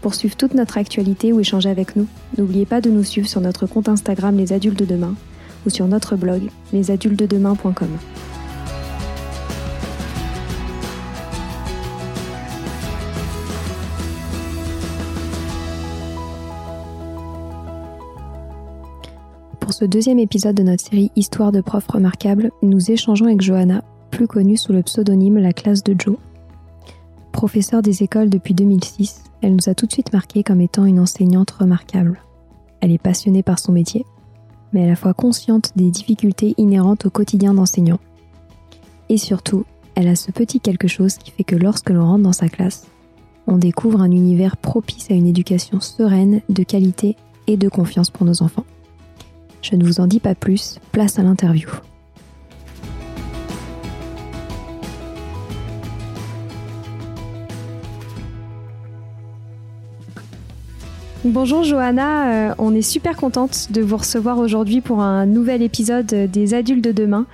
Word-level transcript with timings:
Pour 0.00 0.14
suivre 0.14 0.36
toute 0.36 0.54
notre 0.54 0.78
actualité 0.78 1.32
ou 1.32 1.40
échanger 1.40 1.68
avec 1.68 1.96
nous, 1.96 2.06
n'oubliez 2.36 2.66
pas 2.66 2.80
de 2.80 2.90
nous 2.90 3.02
suivre 3.02 3.28
sur 3.28 3.40
notre 3.40 3.66
compte 3.66 3.88
Instagram 3.88 4.36
Les 4.36 4.52
Adultes 4.52 4.78
de 4.78 4.84
Demain 4.84 5.14
ou 5.66 5.70
sur 5.70 5.88
notre 5.88 6.16
blog 6.16 6.42
lesadultesdedemain.com. 6.72 7.88
Pour 19.58 19.74
ce 19.74 19.84
deuxième 19.84 20.18
épisode 20.18 20.54
de 20.54 20.62
notre 20.62 20.84
série 20.84 21.10
Histoire 21.16 21.52
de 21.52 21.60
profs 21.60 21.88
remarquables, 21.88 22.50
nous 22.62 22.90
échangeons 22.90 23.26
avec 23.26 23.42
Johanna, 23.42 23.82
plus 24.10 24.28
connue 24.28 24.56
sous 24.56 24.72
le 24.72 24.82
pseudonyme 24.82 25.38
La 25.38 25.52
classe 25.52 25.82
de 25.82 25.94
Joe. 25.98 26.16
Professeure 27.32 27.82
des 27.82 28.02
écoles 28.02 28.30
depuis 28.30 28.54
2006, 28.54 29.24
elle 29.42 29.54
nous 29.54 29.68
a 29.68 29.74
tout 29.74 29.86
de 29.86 29.92
suite 29.92 30.12
marqué 30.12 30.42
comme 30.42 30.60
étant 30.60 30.84
une 30.84 30.98
enseignante 30.98 31.50
remarquable. 31.52 32.20
Elle 32.80 32.92
est 32.92 32.98
passionnée 32.98 33.42
par 33.42 33.58
son 33.58 33.72
métier, 33.72 34.04
mais 34.72 34.84
à 34.84 34.86
la 34.86 34.96
fois 34.96 35.14
consciente 35.14 35.72
des 35.76 35.90
difficultés 35.90 36.54
inhérentes 36.58 37.06
au 37.06 37.10
quotidien 37.10 37.54
d'enseignant. 37.54 38.00
Et 39.08 39.18
surtout, 39.18 39.64
elle 39.94 40.08
a 40.08 40.16
ce 40.16 40.30
petit 40.30 40.60
quelque 40.60 40.88
chose 40.88 41.16
qui 41.16 41.30
fait 41.30 41.44
que 41.44 41.56
lorsque 41.56 41.90
l'on 41.90 42.04
rentre 42.04 42.24
dans 42.24 42.32
sa 42.32 42.48
classe, 42.48 42.86
on 43.46 43.56
découvre 43.56 44.02
un 44.02 44.10
univers 44.10 44.56
propice 44.56 45.10
à 45.10 45.14
une 45.14 45.26
éducation 45.26 45.80
sereine, 45.80 46.42
de 46.48 46.62
qualité 46.62 47.16
et 47.46 47.56
de 47.56 47.68
confiance 47.68 48.10
pour 48.10 48.26
nos 48.26 48.42
enfants. 48.42 48.66
Je 49.62 49.74
ne 49.74 49.84
vous 49.84 50.00
en 50.00 50.06
dis 50.06 50.20
pas 50.20 50.34
plus, 50.34 50.78
place 50.92 51.18
à 51.18 51.22
l'interview. 51.22 51.68
Bonjour 61.24 61.64
Johanna, 61.64 62.50
euh, 62.50 62.54
on 62.58 62.72
est 62.76 62.82
super 62.82 63.16
contente 63.16 63.72
de 63.72 63.82
vous 63.82 63.96
recevoir 63.96 64.38
aujourd'hui 64.38 64.80
pour 64.80 65.00
un 65.00 65.26
nouvel 65.26 65.62
épisode 65.62 66.06
des 66.06 66.54
Adultes 66.54 66.84
de 66.84 66.92
demain 66.92 67.26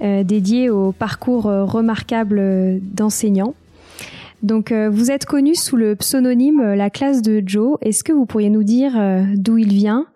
euh, 0.00 0.24
dédié 0.24 0.70
au 0.70 0.92
parcours 0.92 1.46
euh, 1.46 1.66
remarquable 1.66 2.80
d'enseignants. 2.80 3.54
Donc 4.42 4.72
vous 4.72 5.10
êtes 5.10 5.24
connue 5.26 5.54
sous 5.54 5.76
le 5.76 5.96
pseudonyme 5.96 6.62
La 6.74 6.88
classe 6.88 7.20
de 7.20 7.42
Joe. 7.44 7.78
Est-ce 7.82 8.04
que 8.04 8.12
vous 8.12 8.26
pourriez 8.26 8.50
nous 8.50 8.62
dire 8.62 8.92
d'où 9.34 9.58
il 9.58 9.72
vient 9.72 10.06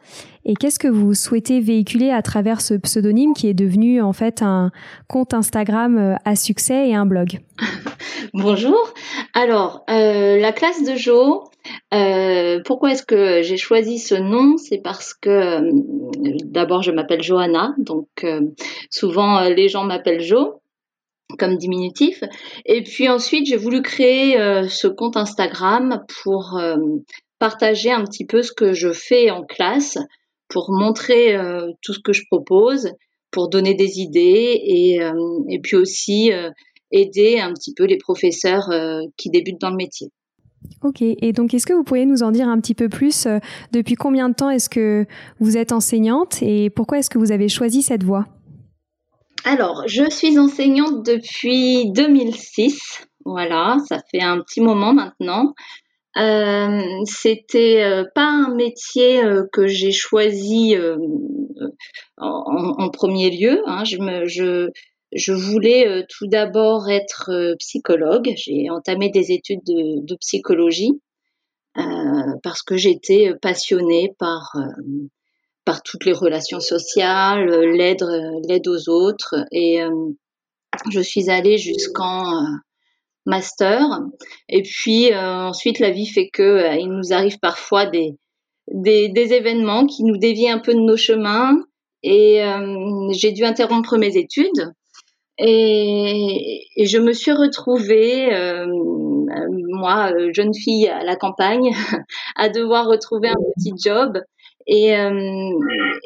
et 0.45 0.55
qu'est-ce 0.55 0.78
que 0.78 0.89
vous 0.89 1.15
souhaitez 1.15 1.61
véhiculer 1.61 2.11
à 2.11 2.23
travers 2.23 2.61
ce 2.61 2.75
pseudonyme 2.75 3.34
qui 3.34 3.49
est 3.49 3.55
devenu 3.55 4.01
en 4.01 4.12
fait 4.12 4.43
un 4.43 4.71
compte 5.09 5.34
Instagram 5.34 6.17
à 6.25 6.37
succès 6.37 6.89
et 6.89 6.95
un 6.95 7.06
blog? 7.06 7.41
Bonjour. 8.34 8.93
Alors, 9.34 9.84
la 9.89 10.53
classe 10.53 10.84
de 10.84 10.97
Joe, 10.97 11.50
euh, 11.93 12.61
pourquoi 12.65 12.93
est-ce 12.93 13.03
que 13.03 13.43
j'ai 13.43 13.56
choisi 13.56 13.99
ce 13.99 14.15
nom? 14.15 14.56
C'est 14.56 14.79
parce 14.83 15.15
que 15.15 15.31
euh, 15.31 15.71
d'abord 16.45 16.83
je 16.83 16.93
m'appelle 16.93 17.23
Johanna, 17.23 17.75
donc 17.79 18.09
euh, 18.25 18.41
souvent 18.91 19.41
les 19.49 19.69
gens 19.69 19.84
m'appellent 19.84 20.23
Jo 20.23 20.62
comme 21.39 21.56
diminutif. 21.56 22.25
Et 22.67 22.83
puis 22.83 23.09
ensuite 23.09 23.47
j'ai 23.47 23.56
voulu 23.56 23.83
créer 23.83 24.37
ce 24.69 24.89
compte 24.89 25.17
Instagram 25.17 26.05
pour 26.23 26.61
partager 27.39 27.93
un 27.93 28.03
petit 28.03 28.27
peu 28.27 28.43
ce 28.43 28.53
que 28.53 28.73
je 28.73 28.93
fais 28.93 29.31
en 29.31 29.45
classe, 29.45 29.97
pour 30.50 30.71
montrer 30.72 31.37
tout 31.81 31.94
ce 31.94 32.00
que 32.00 32.12
je 32.12 32.25
propose, 32.31 32.91
pour 33.31 33.49
donner 33.49 33.75
des 33.75 34.00
idées 34.00 34.61
et, 34.62 35.00
et 35.49 35.59
puis 35.61 35.77
aussi 35.77 36.31
aider 36.91 37.38
un 37.38 37.55
petit 37.55 37.72
peu 37.72 37.84
les 37.84 37.97
professeurs 37.97 38.69
qui 39.16 39.31
débutent 39.31 39.61
dans 39.61 39.71
le 39.71 39.77
métier. 39.77 40.11
Ok, 40.83 41.03
et 41.03 41.33
donc 41.33 41.55
est-ce 41.55 41.66
que 41.66 41.72
vous 41.72 41.84
pourriez 41.84 42.06
nous 42.06 42.22
en 42.22 42.31
dire 42.31 42.49
un 42.49 42.61
petit 42.61 42.75
peu 42.75 42.88
plus 42.88 43.27
euh, 43.27 43.38
Depuis 43.72 43.94
combien 43.94 44.28
de 44.28 44.34
temps 44.34 44.50
est-ce 44.50 44.69
que 44.69 45.06
vous 45.38 45.56
êtes 45.56 45.72
enseignante 45.72 46.43
et 46.43 46.71
pourquoi 46.71 46.99
est-ce 46.99 47.11
que 47.11 47.19
vous 47.19 47.32
avez 47.32 47.49
choisi 47.49 47.82
cette 47.82 48.03
voie? 48.03 48.27
Alors, 49.44 49.84
je 49.87 50.09
suis 50.11 50.38
enseignante 50.38 51.05
depuis 51.05 51.91
2006. 51.93 53.06
Voilà, 53.25 53.78
ça 53.88 54.03
fait 54.11 54.22
un 54.22 54.41
petit 54.41 54.61
moment 54.61 54.93
maintenant. 54.93 55.55
Euh, 56.16 56.82
c'était 57.04 57.82
euh, 57.84 58.04
pas 58.15 58.26
un 58.26 58.54
métier 58.54 59.22
euh, 59.22 59.44
que 59.53 59.66
j'ai 59.66 59.93
choisi 59.93 60.75
en, 62.16 62.91
premier 62.91 63.31
lieu. 63.31 63.62
Hein. 63.66 63.84
Je, 63.84 63.98
me, 63.98 64.26
je, 64.26 64.70
je 65.12 65.32
voulais 65.32 65.88
euh, 65.88 66.03
tout 66.09 66.26
d'abord 66.26 66.88
être 66.88 67.31
euh, 67.31 67.56
psychologue. 67.59 68.32
J'ai 68.37 68.70
entamé 68.70 69.10
des 69.10 69.32
études 69.32 69.65
de, 69.65 70.15
psychologie 70.16 71.00
euh, 71.76 71.82
parce 72.43 72.62
que 72.62 72.76
j'étais 72.76 73.32
passionnée 73.41 74.15
par 74.19 74.56
par 75.65 75.82
toutes 75.82 76.04
les 76.04 76.12
relations 76.12 76.60
sociales, 76.60 77.49
l'aide 77.49 78.04
l'aide 78.49 78.66
aux 78.66 78.88
autres 78.88 79.34
et 79.53 79.81
je 80.91 81.00
suis 81.00 81.31
allée 81.31 81.59
jusqu'en 81.59 82.43
master. 83.26 84.00
Et 84.48 84.62
puis 84.62 85.14
ensuite 85.14 85.78
la 85.78 85.91
vie 85.91 86.06
fait 86.06 86.28
que 86.32 86.78
il 86.78 86.88
nous 86.88 87.12
arrive 87.12 87.38
parfois 87.38 87.86
des, 87.86 88.16
des, 88.72 89.08
des 89.08 89.32
événements 89.32 89.86
qui 89.86 90.04
nous 90.04 90.16
dévient 90.16 90.50
un 90.50 90.58
peu 90.58 90.75
de 90.75 90.81
nos 90.81 90.97
chemins. 90.97 91.56
Et 92.03 92.42
j'ai 93.12 93.32
dû 93.32 93.44
interrompre 93.44 93.98
mes 93.98 94.16
études. 94.16 94.72
Et, 95.42 96.66
et, 96.76 96.84
je 96.84 96.98
me 96.98 97.14
suis 97.14 97.32
retrouvée, 97.32 98.32
euh, 98.34 98.66
moi, 99.70 100.12
euh, 100.12 100.31
jeune 100.34 100.52
fille 100.52 100.87
à 100.87 101.02
la 101.02 101.16
campagne, 101.16 101.70
à 102.37 102.50
devoir 102.50 102.87
retrouver 102.87 103.28
un 103.28 103.37
petit 103.56 103.72
job. 103.82 104.19
Et, 104.66 104.94
euh, 104.94 105.50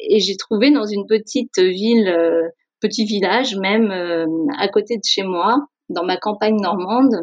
et 0.09 0.21
j'ai 0.21 0.37
trouvé 0.37 0.71
dans 0.71 0.87
une 0.87 1.07
petite 1.07 1.59
ville, 1.59 2.09
euh, 2.09 2.49
petit 2.81 3.05
village 3.05 3.57
même, 3.57 3.91
euh, 3.91 4.27
à 4.57 4.69
côté 4.69 4.97
de 4.97 5.03
chez 5.05 5.25
moi, 5.25 5.59
dans 5.89 6.05
ma 6.05 6.17
campagne 6.17 6.57
normande, 6.61 7.15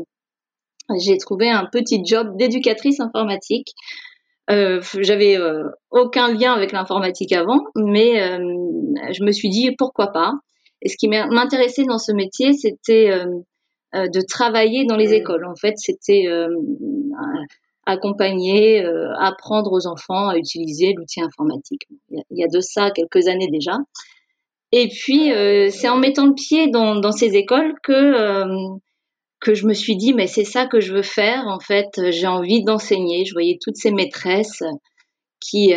j'ai 0.99 1.17
trouvé 1.17 1.49
un 1.49 1.65
petit 1.65 2.03
job 2.03 2.35
d'éducatrice 2.37 2.99
informatique. 2.99 3.73
Euh, 4.49 4.81
j'avais 4.99 5.37
aucun 5.91 6.33
lien 6.33 6.53
avec 6.53 6.71
l'informatique 6.71 7.31
avant, 7.31 7.61
mais 7.75 8.37
je 9.11 9.23
me 9.23 9.31
suis 9.31 9.49
dit 9.49 9.71
pourquoi 9.77 10.07
pas. 10.07 10.33
Et 10.81 10.89
ce 10.89 10.97
qui 10.97 11.07
m'intéressait 11.07 11.85
dans 11.85 11.97
ce 11.97 12.11
métier, 12.11 12.53
c'était 12.53 13.11
euh, 13.11 13.25
euh, 13.95 14.07
de 14.07 14.21
travailler 14.21 14.85
dans 14.85 14.95
les 14.95 15.13
écoles. 15.13 15.45
En 15.45 15.55
fait, 15.55 15.75
c'était 15.77 16.25
euh, 16.27 16.47
accompagner, 17.85 18.83
apprendre 19.19 19.71
aux 19.71 19.87
enfants 19.87 20.29
à 20.29 20.37
utiliser 20.37 20.93
l'outil 20.93 21.21
informatique. 21.21 21.81
Il 22.09 22.23
y, 22.31 22.43
a, 22.43 22.47
de 22.47 22.59
ça 22.61 22.91
quelques 22.91 23.27
années 23.27 23.49
déjà. 23.51 23.77
Et 24.71 24.87
puis, 24.87 25.31
c'est 25.71 25.89
en 25.89 25.97
mettant 25.97 26.27
le 26.27 26.33
pied 26.33 26.69
dans, 26.69 26.95
dans 26.95 27.11
ces 27.11 27.35
écoles 27.35 27.73
que 27.83 28.47
que 29.41 29.55
je 29.55 29.65
me 29.65 29.73
suis 29.73 29.97
dit, 29.97 30.13
mais 30.13 30.27
c'est 30.27 30.45
ça 30.45 30.67
que 30.67 30.79
je 30.79 30.93
veux 30.93 31.01
faire. 31.01 31.47
En 31.47 31.59
fait, 31.59 31.89
j'ai 32.11 32.27
envie 32.27 32.63
d'enseigner. 32.63 33.25
Je 33.25 33.33
voyais 33.33 33.57
toutes 33.59 33.75
ces 33.75 33.91
maîtresses 33.91 34.63
qui 35.39 35.73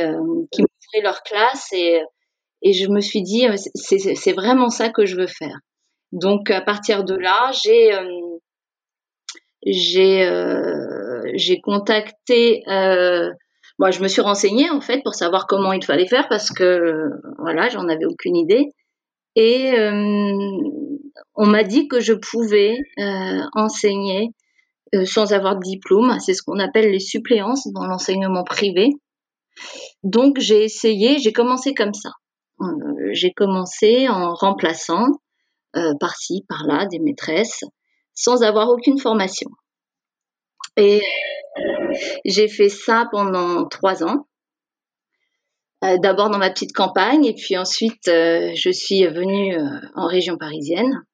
qui 0.53 0.63
m'offraient 0.63 1.03
leur 1.03 1.23
classe 1.23 1.73
et 1.73 2.01
et 2.65 2.73
je 2.73 2.89
me 2.89 3.01
suis 3.01 3.23
dit, 3.23 3.47
euh, 3.47 3.57
c'est 3.75 4.33
vraiment 4.33 4.71
ça 4.71 4.89
que 4.89 5.05
je 5.05 5.17
veux 5.17 5.27
faire. 5.27 5.59
Donc 6.13 6.51
à 6.51 6.63
partir 6.63 7.05
de 7.05 7.15
là, 7.15 7.51
j'ai 7.63 7.93
euh, 7.95 8.39
euh, 9.67 11.23
j'ai 11.35 11.61
contacté. 11.61 12.63
moi, 13.79 13.91
je 13.91 14.01
me 14.01 14.09
suis 14.09 14.23
renseignée 14.23 14.71
en 14.71 14.81
fait 14.81 15.03
pour 15.03 15.15
savoir 15.15 15.47
comment 15.47 15.73
il 15.73 15.85
fallait 15.85 16.07
faire 16.07 16.27
parce 16.29 16.51
que 16.51 17.11
voilà, 17.39 17.69
j'en 17.69 17.87
avais 17.89 18.07
aucune 18.07 18.37
idée. 18.37 18.71
Et 19.37 19.73
on 21.35 21.47
m'a 21.47 21.65
dit 21.65 21.89
que 21.89 22.01
je 22.01 22.13
pouvais 22.13 22.77
enseigner 23.55 24.31
sans 25.05 25.33
avoir 25.33 25.57
de 25.57 25.63
diplôme. 25.63 26.17
C'est 26.21 26.35
ce 26.35 26.43
qu'on 26.43 26.59
appelle 26.59 26.91
les 26.91 27.01
suppléances 27.01 27.67
dans 27.73 27.87
l'enseignement 27.87 28.45
privé. 28.45 28.91
Donc 30.03 30.39
j'ai 30.39 30.65
essayé, 30.65 31.19
j'ai 31.19 31.33
commencé 31.33 31.75
comme 31.75 31.95
ça. 31.95 32.11
j'ai 33.13 33.33
commencé 33.33 34.09
en 34.09 34.35
remplaçant 34.35 35.07
par-ci, 36.01 36.45
par-là 36.49 36.87
des 36.87 36.99
maîtresses 36.99 37.65
sans 38.15 38.43
avoir 38.43 38.69
aucune 38.69 38.99
formation. 38.99 39.51
Et 40.77 41.01
j'ai 42.25 42.49
fait 42.49 42.69
ça 42.69 43.09
pendant 43.11 43.67
trois 43.69 44.05
ans. 44.05 44.27
Euh, 45.85 45.99
d'abord 45.99 46.31
dans 46.31 46.39
ma 46.39 46.51
petite 46.51 46.73
campagne 46.73 47.27
et 47.27 47.35
puis 47.35 47.59
ensuite 47.59 48.09
euh, 48.09 48.53
je 48.55 48.71
suis 48.71 49.07
venue 49.07 49.57
euh, 49.57 49.81
en 49.95 50.07
région 50.07 50.39
parisienne. 50.39 51.05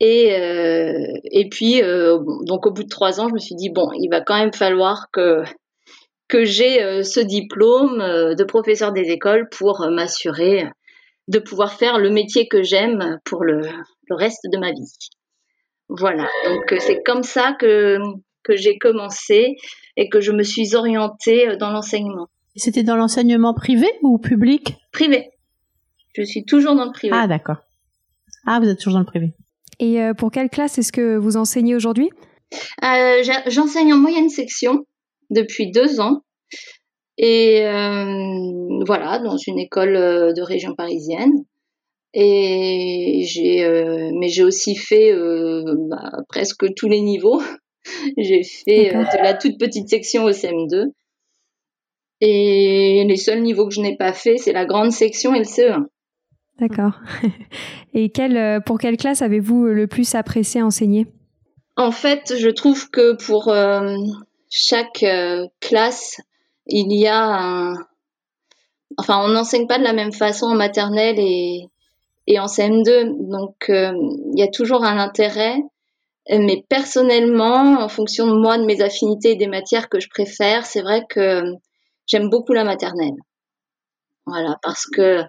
Et, 0.00 1.48
puis 1.50 1.80
donc 1.80 2.66
au 2.66 2.70
bout 2.70 2.84
de 2.84 2.88
trois 2.88 3.20
ans, 3.20 3.28
je 3.28 3.34
me 3.34 3.40
suis 3.40 3.56
dit 3.56 3.70
bon, 3.70 3.90
il 3.94 4.08
va 4.08 4.20
quand 4.20 4.38
même 4.38 4.52
falloir 4.52 5.08
que 5.12 5.42
que 6.28 6.44
j'ai 6.44 7.02
ce 7.02 7.18
diplôme 7.18 7.98
de 7.98 8.44
professeur 8.44 8.92
des 8.92 9.10
écoles 9.10 9.48
pour 9.50 9.84
m'assurer 9.90 10.68
de 11.26 11.40
pouvoir 11.40 11.72
faire 11.72 11.98
le 11.98 12.10
métier 12.10 12.46
que 12.46 12.62
j'aime 12.62 13.18
pour 13.24 13.42
le, 13.42 13.62
reste 14.10 14.44
de 14.52 14.58
ma 14.58 14.70
vie. 14.70 14.94
Voilà, 15.88 16.28
donc 16.44 16.76
c'est 16.78 17.02
comme 17.02 17.24
ça 17.24 17.56
que 17.58 17.98
que 18.44 18.54
j'ai 18.54 18.78
commencé 18.78 19.56
et 19.96 20.08
que 20.08 20.20
je 20.20 20.30
me 20.30 20.44
suis 20.44 20.76
orientée 20.76 21.56
dans 21.56 21.70
l'enseignement. 21.70 22.28
C'était 22.58 22.82
dans 22.82 22.96
l'enseignement 22.96 23.54
privé 23.54 23.86
ou 24.02 24.18
public? 24.18 24.76
Privé. 24.92 25.30
Je 26.14 26.22
suis 26.22 26.44
toujours 26.44 26.74
dans 26.74 26.84
le 26.84 26.92
privé. 26.92 27.14
Ah 27.16 27.26
d'accord. 27.26 27.58
Ah, 28.46 28.60
vous 28.60 28.68
êtes 28.68 28.78
toujours 28.78 28.94
dans 28.94 29.00
le 29.00 29.06
privé. 29.06 29.32
Et 29.78 30.02
euh, 30.02 30.14
pour 30.14 30.30
quelle 30.30 30.50
classe 30.50 30.78
est-ce 30.78 30.92
que 30.92 31.16
vous 31.16 31.36
enseignez 31.36 31.74
aujourd'hui? 31.76 32.10
Euh, 32.82 33.22
J'enseigne 33.46 33.92
en 33.92 33.98
moyenne 33.98 34.28
section 34.28 34.84
depuis 35.30 35.70
deux 35.70 36.00
ans. 36.00 36.22
Et 37.16 37.62
voilà, 38.86 39.18
dans 39.18 39.36
une 39.36 39.58
école 39.58 39.94
de 39.94 40.42
région 40.42 40.74
parisienne. 40.74 41.32
Et 42.14 43.24
j'ai, 43.26 44.10
mais 44.18 44.28
j'ai 44.28 44.44
aussi 44.44 44.76
fait 44.76 45.12
bah, 45.88 46.12
presque 46.28 46.74
tous 46.74 46.88
les 46.88 47.00
niveaux. 47.00 47.42
J'ai 48.16 48.42
fait 48.42 48.94
euh, 48.94 49.04
de 49.04 49.22
la 49.22 49.34
toute 49.34 49.58
petite 49.58 49.88
section 49.88 50.24
au 50.24 50.30
CM2. 50.30 50.90
Et 52.20 53.04
les 53.06 53.16
seuls 53.16 53.42
niveaux 53.42 53.68
que 53.68 53.74
je 53.74 53.80
n'ai 53.80 53.96
pas 53.96 54.12
fait, 54.12 54.38
c'est 54.38 54.52
la 54.52 54.64
grande 54.64 54.92
section 54.92 55.34
et 55.34 55.38
le 55.38 55.44
CE1. 55.44 55.86
D'accord. 56.60 57.00
Et 57.94 58.10
quelle, 58.10 58.36
euh, 58.36 58.60
pour 58.60 58.78
quelle 58.78 58.96
classe 58.96 59.22
avez-vous 59.22 59.66
le 59.66 59.86
plus 59.86 60.14
apprécié 60.14 60.60
enseigner? 60.60 61.06
En 61.76 61.92
fait, 61.92 62.34
je 62.36 62.48
trouve 62.48 62.90
que 62.90 63.14
pour 63.24 63.48
euh, 63.48 63.94
chaque 64.50 65.04
classe, 65.60 66.20
il 66.66 66.92
y 66.92 67.06
a 67.06 67.22
un... 67.22 67.74
Enfin, 68.96 69.22
on 69.24 69.28
n'enseigne 69.28 69.68
pas 69.68 69.78
de 69.78 69.84
la 69.84 69.92
même 69.92 70.12
façon 70.12 70.46
en 70.46 70.56
maternelle 70.56 71.18
et, 71.18 71.68
et 72.26 72.40
en 72.40 72.46
CM2. 72.46 73.30
Donc, 73.30 73.54
il 73.68 74.38
y 74.38 74.42
a 74.42 74.48
toujours 74.48 74.84
un 74.84 74.98
intérêt 74.98 75.58
mais 76.30 76.64
personnellement, 76.68 77.80
en 77.80 77.88
fonction 77.88 78.26
de 78.26 78.34
moi, 78.38 78.58
de 78.58 78.64
mes 78.64 78.82
affinités 78.82 79.32
et 79.32 79.36
des 79.36 79.46
matières 79.46 79.88
que 79.88 80.00
je 80.00 80.08
préfère, 80.08 80.66
c'est 80.66 80.82
vrai 80.82 81.04
que 81.08 81.42
j'aime 82.08 82.28
beaucoup 82.28 82.52
la 82.52 82.64
maternelle. 82.64 83.14
Voilà, 84.26 84.58
parce 84.62 84.84
que 84.86 85.22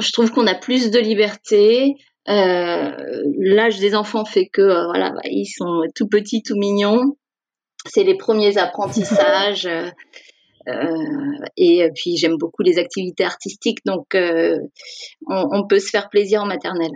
je 0.00 0.12
trouve 0.12 0.32
qu'on 0.32 0.46
a 0.46 0.54
plus 0.54 0.90
de 0.90 0.98
liberté. 0.98 1.94
Euh, 2.28 2.90
L'âge 3.38 3.78
des 3.78 3.94
enfants 3.94 4.24
fait 4.24 4.46
que 4.46 4.62
euh, 4.62 4.86
voilà, 4.86 5.10
bah, 5.10 5.22
ils 5.24 5.46
sont 5.46 5.82
tout 5.94 6.08
petits, 6.08 6.42
tout 6.42 6.56
mignons. 6.56 7.16
C'est 7.86 8.04
les 8.04 8.16
premiers 8.16 8.58
apprentissages. 8.58 9.66
Euh, 9.66 9.90
et 11.56 11.88
puis 11.94 12.16
j'aime 12.16 12.36
beaucoup 12.36 12.62
les 12.62 12.78
activités 12.78 13.24
artistiques, 13.24 13.80
donc 13.84 14.14
on, 14.14 14.68
on, 15.26 15.66
peut 15.66 15.80
se 15.80 15.90
faire 15.90 16.08
plaisir 16.08 16.40
en 16.40 16.46
maternelle. 16.46 16.92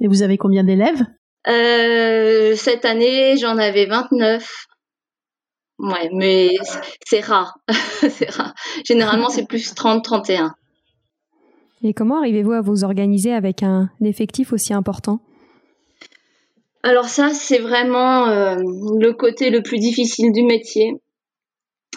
Et 0.00 0.08
vous 0.08 0.22
avez 0.22 0.36
combien 0.36 0.64
d'élèves? 0.64 1.04
Cette 1.46 2.84
année, 2.84 3.36
j'en 3.36 3.58
avais 3.58 3.86
29. 3.86 4.66
Ouais, 5.78 6.08
mais 6.12 6.50
c'est 7.04 7.20
rare. 7.20 7.58
c'est 8.10 8.30
rare. 8.30 8.54
Généralement, 8.84 9.28
c'est 9.28 9.46
plus 9.46 9.74
30, 9.74 10.04
31. 10.04 10.54
Et 11.82 11.92
comment 11.92 12.18
arrivez-vous 12.18 12.52
à 12.52 12.60
vous 12.60 12.84
organiser 12.84 13.32
avec 13.32 13.62
un 13.62 13.90
effectif 14.02 14.52
aussi 14.52 14.72
important? 14.72 15.20
Alors 16.82 17.06
ça, 17.06 17.30
c'est 17.30 17.58
vraiment 17.58 18.28
euh, 18.28 18.56
le 18.56 19.12
côté 19.12 19.50
le 19.50 19.62
plus 19.62 19.78
difficile 19.78 20.32
du 20.32 20.42
métier 20.42 20.94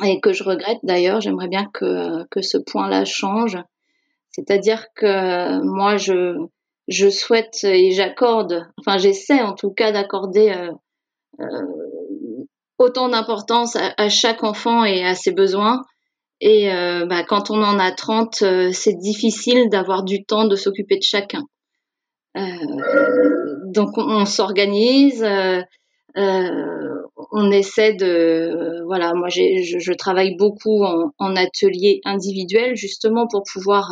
et 0.03 0.19
que 0.19 0.33
je 0.33 0.43
regrette 0.43 0.79
d'ailleurs. 0.83 1.21
J'aimerais 1.21 1.47
bien 1.47 1.69
que, 1.73 2.25
que 2.29 2.41
ce 2.41 2.57
point-là 2.57 3.05
change. 3.05 3.57
C'est-à-dire 4.31 4.85
que 4.95 5.61
moi, 5.63 5.97
je, 5.97 6.37
je 6.87 7.09
souhaite 7.09 7.63
et 7.63 7.91
j'accorde, 7.91 8.67
enfin 8.79 8.97
j'essaie 8.97 9.41
en 9.41 9.53
tout 9.53 9.71
cas 9.71 9.91
d'accorder 9.91 10.51
euh, 10.51 10.71
euh, 11.41 11.86
autant 12.77 13.09
d'importance 13.09 13.75
à, 13.75 14.09
chaque 14.09 14.43
enfant 14.43 14.83
et 14.83 15.03
à 15.03 15.15
ses 15.15 15.31
besoins. 15.31 15.83
Et 16.39 16.71
euh, 16.71 17.05
bah, 17.05 17.23
quand 17.23 17.49
on 17.49 17.63
en 17.63 17.79
a 17.79 17.91
30, 17.91 18.43
c'est 18.71 18.97
difficile 18.97 19.69
d'avoir 19.69 20.03
du 20.03 20.23
temps 20.23 20.45
de 20.45 20.55
s'occuper 20.55 20.97
de 20.97 21.03
chacun. 21.03 21.43
donc 22.35 23.97
on, 23.97 24.25
s'organise, 24.25 25.27
on 26.15 27.51
essaie 27.51 27.93
de, 27.93 28.83
voilà, 28.85 29.13
moi 29.15 29.29
je, 29.29 29.93
travaille 29.93 30.35
beaucoup 30.35 30.83
en, 30.83 31.11
en, 31.17 31.35
atelier 31.35 31.99
individuel 32.05 32.75
justement 32.75 33.27
pour 33.27 33.41
pouvoir 33.51 33.91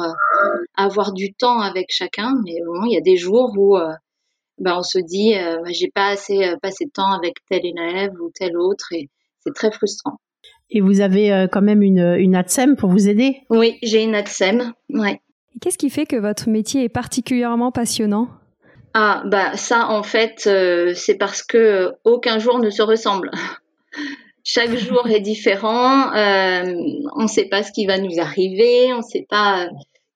avoir 0.78 1.14
du 1.14 1.34
temps 1.34 1.60
avec 1.60 1.88
chacun, 1.90 2.36
mais 2.46 2.56
bon, 2.66 2.86
il 2.86 2.94
y 2.94 2.98
a 2.98 3.02
des 3.02 3.18
jours 3.18 3.54
où 3.58 3.78
euh, 3.78 3.92
ben, 4.58 4.78
on 4.78 4.84
se 4.84 5.00
dit 5.00 5.36
euh, 5.36 5.58
j'ai 5.70 5.90
pas 5.94 6.10
assez 6.10 6.44
euh, 6.44 6.56
passé 6.62 6.86
de 6.86 6.92
temps 6.92 7.12
avec 7.12 7.36
tel 7.50 7.66
élève 7.66 8.14
ou 8.22 8.32
tel 8.34 8.58
autre 8.58 8.88
et 8.92 9.10
c'est 9.40 9.54
très 9.54 9.72
frustrant. 9.72 10.20
Et 10.72 10.82
vous 10.82 11.02
avez 11.02 11.46
quand 11.52 11.62
même 11.62 11.84
une, 11.84 12.16
une 12.18 12.36
ATSEM 12.36 12.76
pour 12.76 12.90
vous 12.90 13.08
aider? 13.08 13.42
Oui, 13.52 13.78
j'ai 13.84 14.04
une 14.04 14.16
ATSEM, 14.16 14.74
ouais. 14.90 15.22
Qu'est-ce 15.62 15.78
qui 15.78 15.92
fait 15.92 16.08
que 16.08 16.16
votre 16.16 16.50
métier 16.50 16.84
est 16.84 16.90
particulièrement 16.90 17.72
passionnant? 17.72 18.30
Ah, 18.96 19.22
bah 19.28 19.56
ça 19.58 19.90
en 19.90 20.02
fait, 20.02 20.50
c'est 20.96 21.18
parce 21.20 21.44
que 21.44 21.94
aucun 22.04 22.40
jour 22.40 22.58
ne 22.58 22.72
se 22.72 22.82
ressemble. 22.82 23.30
Chaque 24.44 24.76
jour 24.76 25.08
est 25.08 25.20
différent. 25.20 26.10
on 26.14 27.22
ne 27.22 27.28
sait 27.28 27.46
pas 27.46 27.62
ce 27.62 27.72
qui 27.72 27.86
va 27.86 28.00
nous 28.00 28.20
arriver. 28.20 28.92
On 28.92 28.98
ne 28.98 29.04
sait 29.04 29.28
pas 29.30 29.68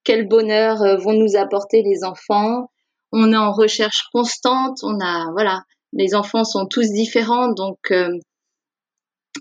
quel 0.10 0.28
bonheur 0.28 0.82
euh, 0.82 0.98
vont 0.98 1.14
nous 1.14 1.36
apporter 1.36 1.84
les 1.84 2.04
enfants. 2.04 2.72
On 3.12 3.34
est 3.34 3.38
en 3.38 3.52
recherche 3.52 4.08
constante. 4.14 4.80
On 4.84 5.00
a, 5.00 5.32
voilà, 5.32 5.64
les 5.94 6.16
enfants 6.16 6.44
sont 6.44 6.66
tous 6.66 6.92
différents, 6.92 7.52
donc 7.52 7.78
euh, 7.92 8.10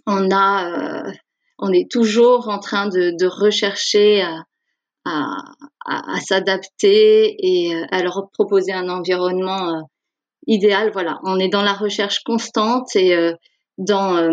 on 0.06 0.30
a, 0.30 1.06
euh, 1.06 1.12
on 1.58 1.72
est 1.72 1.90
toujours 1.90 2.48
en 2.48 2.58
train 2.58 2.88
de, 2.88 3.26
rechercher 3.26 4.22
à, 5.04 5.34
s'adapter 6.26 7.34
et 7.38 7.74
à 7.90 8.02
leur 8.02 8.28
proposer 8.32 8.72
un 8.72 8.88
environnement 8.88 9.88
idéal. 10.46 10.90
Voilà, 10.92 11.18
on 11.24 11.38
est 11.38 11.48
dans 11.48 11.62
la 11.62 11.72
recherche 11.72 12.20
constante 12.24 12.94
et 12.94 13.32
dans 13.78 14.30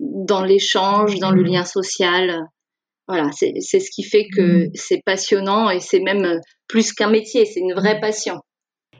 dans 0.00 0.42
l'échange, 0.42 1.18
dans 1.18 1.30
le 1.30 1.42
lien 1.42 1.64
social 1.64 2.46
voilà, 3.08 3.30
c'est 3.32 3.60
ce 3.60 3.90
qui 3.90 4.04
fait 4.04 4.28
que 4.28 4.66
mmh. 4.66 4.70
c'est 4.74 5.02
passionnant 5.04 5.70
et 5.70 5.80
c'est 5.80 6.00
même 6.00 6.24
euh, 6.24 6.38
plus 6.68 6.92
qu'un 6.92 7.10
métier, 7.10 7.44
c'est 7.44 7.60
une 7.60 7.74
vraie 7.74 7.98
mmh. 7.98 8.00
passion. 8.00 8.40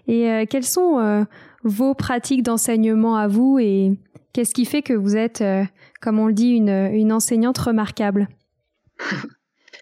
Et 0.08 0.30
euh, 0.30 0.44
quelles 0.48 0.64
sont 0.64 0.98
euh, 0.98 1.24
vos 1.62 1.94
pratiques 1.94 2.42
d'enseignement 2.42 3.16
à 3.16 3.28
vous 3.28 3.58
et 3.58 3.92
qu'est-ce 4.32 4.54
qui 4.54 4.64
fait 4.64 4.82
que 4.82 4.92
vous 4.92 5.16
êtes, 5.16 5.42
comme 6.00 6.18
on 6.18 6.26
le 6.26 6.32
dit, 6.32 6.50
une, 6.50 7.12
enseignante 7.12 7.58
remarquable? 7.58 8.28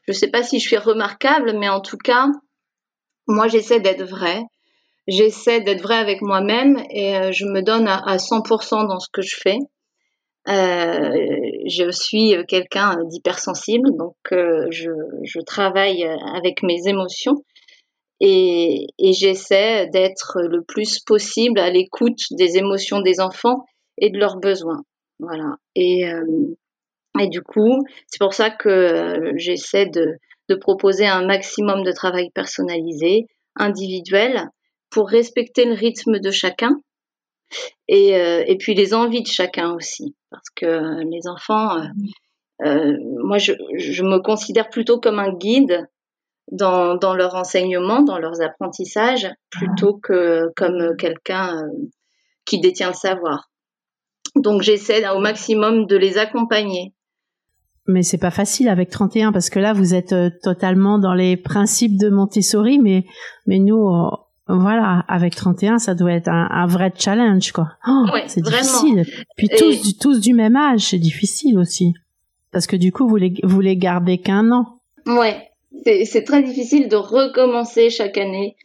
Je 0.07 0.13
ne 0.13 0.17
sais 0.17 0.31
pas 0.31 0.43
si 0.43 0.59
je 0.59 0.67
suis 0.67 0.79
remarquable, 0.79 1.57
mais 1.59 1.69
en 1.69 1.81
tout 1.81 1.99
cas, 1.99 2.27
moi 3.29 3.47
j'essaie 3.47 3.79
d'être 3.79 4.03
vraie. 4.03 4.43
J'essaie 5.07 5.61
d'être 5.61 5.83
vraie 5.83 5.99
avec 5.99 6.21
moi-même 6.21 6.83
et 6.91 7.33
je 7.33 7.45
me 7.45 7.61
donne 7.61 7.87
à 7.87 8.17
100% 8.17 8.89
dans 8.89 8.99
ce 8.99 9.09
que 9.13 9.23
je 9.23 9.37
fais. 9.37 9.59
Euh, 10.49 11.17
je 11.67 11.91
suis 11.91 12.35
quelqu'un 12.49 12.97
d'hypersensible, 13.05 13.91
donc 13.97 14.17
euh, 14.33 14.67
je, 14.71 15.41
travaille 15.45 16.05
avec 16.35 16.63
mes 16.63 16.89
émotions 16.89 17.45
et, 18.21 18.87
et 18.99 19.13
j'essaie 19.13 19.89
d'être 19.89 20.41
le 20.43 20.63
plus 20.63 21.01
possible 21.01 21.59
à 21.59 21.71
l'écoute 21.71 22.21
des 22.33 22.59
émotions 22.59 23.01
des 23.01 23.21
enfants 23.21 23.65
et 23.99 24.11
de 24.11 24.19
leurs 24.19 24.37
besoins. 24.37 24.83
Voilà. 25.19 25.57
Et, 25.75 26.07
euh, 26.07 26.25
et 27.19 27.29
du 27.29 27.43
coup, 27.43 27.83
c'est 28.07 28.21
pour 28.21 28.35
ça 28.35 28.51
que 28.51 29.33
j'essaie 29.37 29.87
de, 29.87 30.19
de, 30.49 30.55
proposer 30.55 31.07
un 31.07 31.27
maximum 31.27 31.83
de 31.83 31.93
travail 31.93 32.31
personnalisé 32.31 33.27
individuelle 33.57 34.49
pour 34.91 35.09
respecter 35.09 35.65
le 35.65 35.75
rythme 35.75 36.19
de 36.19 36.31
chacun 36.31 36.81
et, 37.89 38.11
et 38.11 38.57
puis 38.59 38.75
les 38.75 38.95
envies 38.95 39.23
de 39.23 39.29
chacun 39.29 39.75
aussi. 39.75 40.15
Parce 40.31 40.49
que 40.55 41.03
les 41.11 41.27
enfants, 41.27 41.83
moi, 42.61 43.39
je, 43.39 43.53
je, 43.77 44.03
me 44.05 44.21
considère 44.21 44.69
plutôt 44.71 45.01
comme 45.01 45.19
un 45.19 45.33
guide 45.33 45.89
dans, 46.51 46.97
dans 46.97 47.15
leur 47.15 47.35
enseignement, 47.35 48.03
dans 48.03 48.19
leurs 48.19 48.43
apprentissages, 48.43 49.31
plutôt 49.51 49.95
que 49.95 50.51
comme 50.57 50.97
quelqu'un 50.97 51.63
qui 52.45 52.61
détient 52.61 52.89
le 52.89 52.95
savoir. 52.95 53.51
Donc 54.37 54.63
j'essaie 54.63 55.09
au 55.09 55.21
maximum 55.21 55.87
de 55.87 55.97
les 55.97 56.19
accompagner. 56.19 56.93
Mais 57.87 58.03
c'est 58.03 58.19
pas 58.19 58.31
facile 58.31 58.69
avec 58.69 58.91
31 58.91 59.33
parce 59.33 59.51
que 59.51 59.59
là 59.59 59.73
vous 59.73 59.95
êtes 59.95 60.13
euh, 60.13 60.31
totalement 60.43 60.99
dans 60.99 61.15
les 61.15 61.37
principes 61.37 61.97
de 61.97 62.09
Montessori, 62.09 62.79
mais 62.79 63.05
mais 63.47 63.59
nous 63.59 63.89
euh, 63.89 64.11
voilà 64.49 65.05
avec 65.09 65.35
31 65.35 65.79
ça 65.79 65.95
doit 65.95 66.13
être 66.13 66.29
un, 66.29 66.67
vrai 66.67 66.93
challenge 66.97 67.53
quoi. 67.53 67.73
Oh, 67.89 68.07
c'est 68.27 68.43
difficile. 68.43 69.05
Puis 69.37 69.49
tous 69.49 69.83
du, 69.83 69.97
tous 69.97 70.21
du 70.21 70.35
même 70.35 70.57
âge 70.57 70.91
c'est 70.91 70.99
difficile 70.99 71.59
aussi 71.59 71.95
parce 72.53 72.67
que 72.67 72.77
du 72.77 72.93
coup 72.93 73.09
vous 73.09 73.17
les 73.17 73.35
vous 73.43 73.61
les 73.61 73.77
gardez 73.77 74.19
qu'un 74.19 74.53
an. 74.53 74.81
Ouais 75.07 75.50
c'est 75.85 76.25
très 76.25 76.43
difficile 76.43 76.89
de 76.89 76.97
recommencer 76.97 77.91
chaque 77.91 78.19
année, 78.19 78.57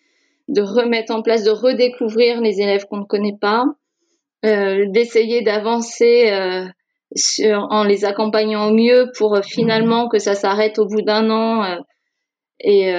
de 0.47 0.61
remettre 0.61 1.13
en 1.13 1.21
place, 1.21 1.43
de 1.43 1.51
redécouvrir 1.51 2.41
les 2.41 2.61
élèves 2.61 2.85
qu'on 2.85 2.97
ne 2.97 3.05
connaît 3.05 3.37
pas, 3.39 3.65
euh, 4.45 4.85
d'essayer 4.89 5.41
d'avancer 5.41 6.29
euh, 6.31 6.65
en 7.69 7.83
les 7.83 8.05
accompagnant 8.05 8.67
au 8.67 8.73
mieux 8.73 9.09
pour 9.17 9.35
euh, 9.35 9.41
finalement 9.41 10.07
que 10.07 10.19
ça 10.19 10.35
s'arrête 10.35 10.77
au 10.77 10.85
bout 10.85 11.01
d'un 11.01 11.29
an 11.31 11.79
et, 12.59 12.89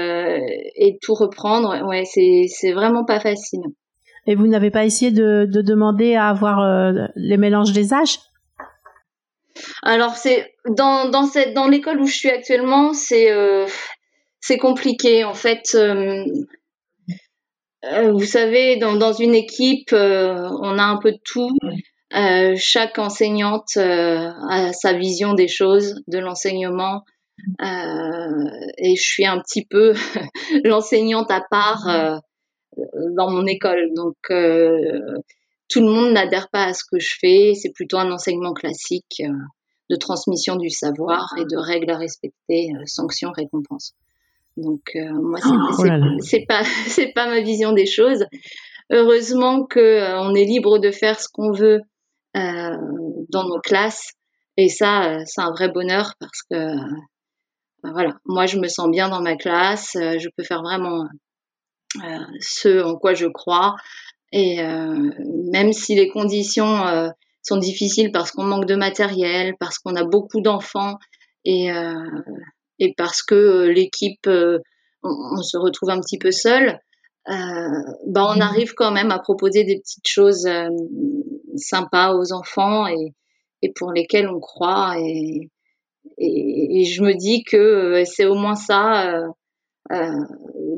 et, 0.76 0.98
tout 1.00 1.14
reprendre. 1.14 1.86
Ouais, 1.86 2.04
c'est 2.04 2.72
vraiment 2.72 3.04
pas 3.04 3.20
facile. 3.20 3.62
Et 4.26 4.34
vous 4.34 4.48
n'avez 4.48 4.70
pas 4.70 4.84
essayé 4.84 5.12
de, 5.12 5.46
de 5.48 5.62
demander 5.62 6.14
à 6.14 6.28
avoir 6.28 7.08
les 7.14 7.36
mélanges 7.36 7.72
des 7.72 7.94
âges? 7.94 8.18
Alors 9.82 10.16
c'est 10.16 10.52
dans 10.68 11.08
dans 11.08 11.24
cette 11.24 11.54
dans 11.54 11.66
l'école 11.66 12.00
où 12.00 12.06
je 12.06 12.14
suis 12.14 12.28
actuellement, 12.28 12.92
c'est 12.92 13.30
c'est 14.46 14.58
compliqué 14.58 15.24
en 15.24 15.34
fait. 15.34 15.74
Euh, 15.74 16.24
euh, 17.84 18.12
vous 18.12 18.24
savez, 18.24 18.76
dans, 18.76 18.94
dans 18.94 19.12
une 19.12 19.34
équipe, 19.34 19.92
euh, 19.92 20.48
on 20.60 20.78
a 20.78 20.84
un 20.84 20.98
peu 20.98 21.12
de 21.12 21.20
tout. 21.24 21.50
chaque 22.56 22.98
enseignante 22.98 23.76
a 23.76 24.72
sa 24.72 24.92
vision 24.92 25.34
des 25.34 25.48
choses, 25.48 26.00
de 26.06 26.18
l'enseignement. 26.18 27.02
et 27.60 28.96
je 28.96 29.02
suis 29.02 29.26
un 29.26 29.40
petit 29.40 29.66
peu 29.66 29.94
l'enseignante 30.64 31.30
à 31.30 31.42
part 31.50 32.20
dans 33.16 33.30
mon 33.30 33.46
école. 33.46 33.90
Donc, 33.94 34.16
tout 35.68 35.80
le 35.80 35.90
monde 35.92 36.12
n'adhère 36.12 36.48
pas 36.50 36.66
à 36.66 36.72
ce 36.72 36.84
que 36.90 37.00
je 37.00 37.14
fais. 37.20 37.54
C'est 37.54 37.72
plutôt 37.74 37.98
un 37.98 38.10
enseignement 38.12 38.54
classique 38.54 39.22
de 39.90 39.96
transmission 39.96 40.56
du 40.56 40.70
savoir 40.70 41.26
et 41.38 41.44
de 41.44 41.56
règles 41.56 41.90
à 41.90 41.98
respecter, 41.98 42.70
sanctions, 42.86 43.32
récompenses. 43.32 43.94
Donc 44.56 44.92
euh, 44.94 45.12
moi 45.12 45.38
oh 45.44 45.84
c'est 46.20 46.46
pas 46.46 46.62
c'est 46.88 47.12
pas 47.12 47.26
ma 47.26 47.40
vision 47.40 47.72
des 47.72 47.86
choses. 47.86 48.24
Heureusement 48.90 49.64
que 49.64 49.80
euh, 49.80 50.20
on 50.20 50.34
est 50.34 50.44
libre 50.44 50.78
de 50.78 50.90
faire 50.90 51.20
ce 51.20 51.28
qu'on 51.30 51.52
veut 51.52 51.80
euh, 52.36 52.76
dans 53.30 53.44
nos 53.44 53.60
classes. 53.60 54.12
Et 54.56 54.68
ça 54.68 55.18
c'est 55.26 55.42
un 55.42 55.50
vrai 55.50 55.68
bonheur 55.68 56.14
parce 56.18 56.42
que 56.50 56.74
voilà. 57.82 58.16
Moi 58.24 58.46
je 58.46 58.58
me 58.58 58.68
sens 58.68 58.90
bien 58.90 59.10
dans 59.10 59.20
ma 59.20 59.36
classe, 59.36 59.90
je 59.94 60.28
peux 60.36 60.44
faire 60.44 60.62
vraiment 60.62 61.06
ce 62.40 62.82
en 62.82 62.96
quoi 62.96 63.12
je 63.12 63.26
crois. 63.26 63.74
Et 64.32 64.62
même 65.52 65.74
si 65.74 65.94
les 65.94 66.08
conditions 66.08 67.12
sont 67.42 67.58
difficiles 67.58 68.12
parce 68.12 68.30
qu'on 68.30 68.44
manque 68.44 68.64
de 68.64 68.76
matériel, 68.76 69.54
parce 69.60 69.78
qu'on 69.78 69.94
a 69.94 70.04
beaucoup 70.04 70.40
d'enfants 70.40 70.96
et 71.44 71.70
et 72.78 72.94
parce 72.96 73.22
que 73.22 73.34
euh, 73.34 73.72
l'équipe, 73.72 74.26
euh, 74.26 74.58
on, 75.02 75.42
se 75.42 75.56
retrouve 75.56 75.90
un 75.90 76.00
petit 76.00 76.18
peu 76.18 76.30
seul, 76.30 76.78
bah 77.28 78.28
on 78.30 78.36
mmh. 78.36 78.42
arrive 78.42 78.74
quand 78.74 78.92
même 78.92 79.10
à 79.10 79.18
proposer 79.18 79.64
des 79.64 79.80
petites 79.80 80.06
choses 80.06 80.48
sympas 81.56 82.14
aux 82.14 82.32
enfants 82.32 82.86
et, 82.86 83.14
et 83.62 83.72
pour 83.72 83.92
lesquelles 83.92 84.28
on 84.28 84.38
croit 84.38 84.94
et, 85.00 85.50
et, 86.18 86.80
et 86.80 86.84
je 86.84 87.02
me 87.02 87.14
dis 87.14 87.42
que 87.42 88.04
c'est 88.04 88.26
au 88.26 88.34
moins 88.34 88.54
ça 88.54 89.26
euh, 89.92 90.10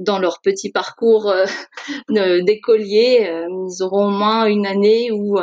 dans 0.00 0.18
leur 0.18 0.40
petit 0.42 0.70
parcours 0.70 1.30
euh, 1.30 1.46
d'écolier, 2.42 3.30
ils 3.48 3.82
auront 3.82 4.08
au 4.08 4.10
moins 4.10 4.46
une 4.46 4.66
année 4.66 5.10
où 5.12 5.38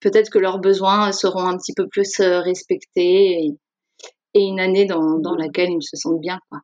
peut-être 0.00 0.30
que 0.30 0.38
leurs 0.38 0.58
besoins 0.58 1.12
seront 1.12 1.46
un 1.46 1.56
petit 1.56 1.74
peu 1.74 1.86
plus 1.88 2.20
respectés 2.20 3.44
et, 3.44 3.58
et 4.34 4.44
une 4.44 4.60
année 4.60 4.84
dans, 4.84 5.18
dans 5.18 5.34
laquelle 5.34 5.70
ils 5.70 5.82
se 5.82 5.96
sentent 5.96 6.20
bien. 6.20 6.38
Quoi. 6.50 6.60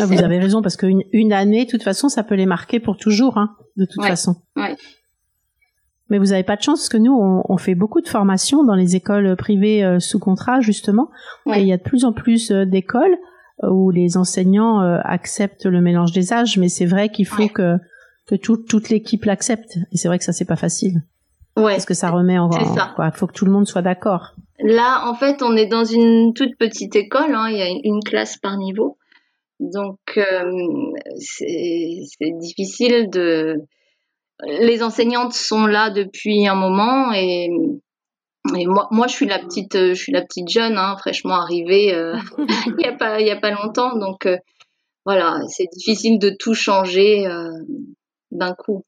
Ah, 0.00 0.06
vous 0.06 0.22
avez 0.22 0.38
raison 0.38 0.62
parce 0.62 0.76
qu'une 0.76 1.02
une 1.12 1.32
année, 1.32 1.64
de 1.64 1.70
toute 1.70 1.82
façon, 1.82 2.08
ça 2.08 2.22
peut 2.22 2.36
les 2.36 2.46
marquer 2.46 2.78
pour 2.78 2.96
toujours, 2.96 3.36
hein, 3.36 3.56
de 3.76 3.84
toute 3.84 4.04
façon. 4.04 4.36
Ouais. 4.56 4.76
Mais 6.08 6.18
vous 6.18 6.26
n'avez 6.26 6.44
pas 6.44 6.56
de 6.56 6.62
chance 6.62 6.80
parce 6.80 6.88
que 6.88 6.98
nous, 6.98 7.14
on, 7.14 7.42
on, 7.48 7.56
fait 7.56 7.74
beaucoup 7.74 8.00
de 8.00 8.08
formations 8.08 8.64
dans 8.64 8.74
les 8.74 8.96
écoles 8.96 9.34
privées 9.36 9.82
euh, 9.82 9.98
sous 9.98 10.18
contrat, 10.18 10.60
justement. 10.60 11.10
Et 11.46 11.60
il 11.60 11.66
y 11.66 11.72
a 11.72 11.78
de 11.78 11.82
plus 11.82 12.04
en 12.04 12.12
plus 12.12 12.50
euh, 12.50 12.66
d'écoles 12.66 13.16
euh, 13.64 13.70
où 13.70 13.90
les 13.90 14.16
enseignants 14.16 14.80
acceptent 15.04 15.66
le 15.66 15.80
mélange 15.80 16.12
des 16.12 16.32
âges, 16.32 16.58
mais 16.58 16.68
c'est 16.68 16.86
vrai 16.86 17.08
qu'il 17.08 17.26
faut 17.26 17.48
que, 17.48 17.76
que 18.26 18.34
toute 18.36 18.90
l'équipe 18.90 19.24
l'accepte. 19.24 19.78
Et 19.90 19.96
c'est 19.96 20.08
vrai 20.08 20.18
que 20.18 20.24
ça, 20.24 20.32
c'est 20.32 20.44
pas 20.44 20.56
facile. 20.56 21.02
Ouais. 21.56 21.72
Parce 21.72 21.86
que 21.86 21.94
ça 21.94 22.10
remet 22.10 22.38
en. 22.38 22.50
Il 22.50 23.10
faut 23.14 23.26
que 23.26 23.32
tout 23.32 23.44
le 23.44 23.52
monde 23.52 23.66
soit 23.66 23.82
d'accord. 23.82 24.34
Là, 24.62 25.08
en 25.08 25.14
fait, 25.14 25.42
on 25.42 25.56
est 25.56 25.66
dans 25.66 25.84
une 25.84 26.34
toute 26.34 26.56
petite 26.56 26.96
école. 26.96 27.34
Hein. 27.34 27.48
Il 27.50 27.58
y 27.58 27.62
a 27.62 27.68
une 27.68 28.02
classe 28.02 28.36
par 28.38 28.56
niveau. 28.56 28.98
Donc, 29.60 29.98
euh, 30.16 30.92
c'est 31.18 32.32
difficile 32.40 33.10
de. 33.10 33.56
Les 34.44 34.82
enseignantes 34.82 35.34
sont 35.34 35.66
là 35.66 35.90
depuis 35.90 36.48
un 36.48 36.56
moment 36.56 37.12
et, 37.12 37.48
et 38.56 38.66
moi, 38.66 38.88
moi, 38.90 39.06
je 39.06 39.12
suis 39.12 39.26
la 39.26 39.38
petite, 39.38 39.76
je 39.76 39.94
suis 39.94 40.10
la 40.10 40.22
petite 40.22 40.48
jeune, 40.48 40.76
hein, 40.76 40.96
fraîchement 40.98 41.34
arrivée 41.34 41.94
euh, 41.94 42.16
il 42.66 42.74
n'y 42.76 42.86
a 42.86 42.92
pas, 42.92 43.20
il 43.20 43.26
y 43.26 43.30
a 43.30 43.36
pas 43.36 43.52
longtemps. 43.52 43.96
Donc, 43.96 44.26
euh, 44.26 44.36
voilà, 45.04 45.40
c'est 45.48 45.68
difficile 45.72 46.18
de 46.18 46.34
tout 46.36 46.54
changer 46.54 47.26
euh, 47.26 47.50
d'un 48.32 48.54
coup. 48.54 48.84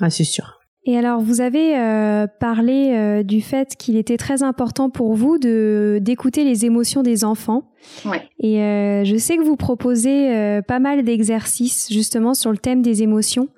Ah, 0.00 0.08
c'est 0.08 0.24
sûr. 0.24 0.58
Et 0.86 0.98
alors, 0.98 1.20
vous 1.20 1.40
avez 1.40 1.78
euh, 1.78 2.26
parlé 2.26 2.92
euh, 2.92 3.22
du 3.22 3.40
fait 3.40 3.74
qu'il 3.76 3.96
était 3.96 4.18
très 4.18 4.42
important 4.42 4.90
pour 4.90 5.14
vous 5.14 5.38
de 5.38 5.98
d'écouter 6.02 6.44
les 6.44 6.66
émotions 6.66 7.02
des 7.02 7.24
enfants. 7.24 7.72
Ouais. 8.04 8.28
Et 8.38 8.60
euh, 8.62 9.04
je 9.04 9.16
sais 9.16 9.36
que 9.38 9.42
vous 9.42 9.56
proposez 9.56 10.60
pas 10.66 10.78
mal 10.78 11.02
d'exercices 11.02 11.88
justement 11.90 12.34
sur 12.34 12.50
le 12.50 12.58
thème 12.58 12.82
des 12.82 13.02
émotions. 13.02 13.48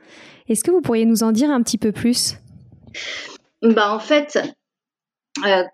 Est-ce 0.49 0.63
que 0.63 0.71
vous 0.71 0.81
pourriez 0.81 1.05
nous 1.05 1.25
en 1.25 1.33
dire 1.33 1.51
un 1.51 1.63
petit 1.63 1.79
peu 1.79 1.91
plus? 1.91 2.37
Bah 3.63 3.93
en 3.93 3.99
fait, 3.99 4.39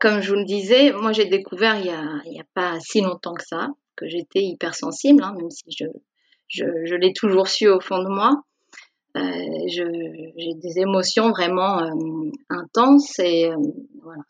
comme 0.01 0.23
je 0.23 0.31
vous 0.31 0.39
le 0.39 0.47
disais, 0.47 0.93
moi 0.93 1.13
j'ai 1.13 1.27
découvert 1.27 1.77
il 1.79 1.87
y 1.87 1.91
a, 1.91 2.03
il 2.27 2.33
y 2.33 2.41
a 2.41 2.45
pas 2.55 2.81
si 2.81 3.03
longtemps 3.03 3.35
que 3.35 3.45
ça 3.47 3.69
que 3.97 4.09
j'étais 4.09 4.41
hypersensible, 4.41 5.23
hein, 5.23 5.35
même 5.37 5.51
si 5.51 5.65
je, 5.69 5.85
je, 6.49 6.65
je 6.85 6.95
l'ai 6.95 7.13
toujours 7.13 7.49
su 7.49 7.69
au 7.69 7.81
fond 7.81 8.03
de 8.03 8.09
moi. 8.09 8.43
Euh, 9.17 9.21
j'ai 9.69 10.55
des 10.55 10.79
émotions 10.79 11.31
vraiment 11.31 11.83
euh, 11.83 12.31
intenses 12.49 13.19
et 13.19 13.51
euh, 13.51 13.57
voilà. 14.03 14.23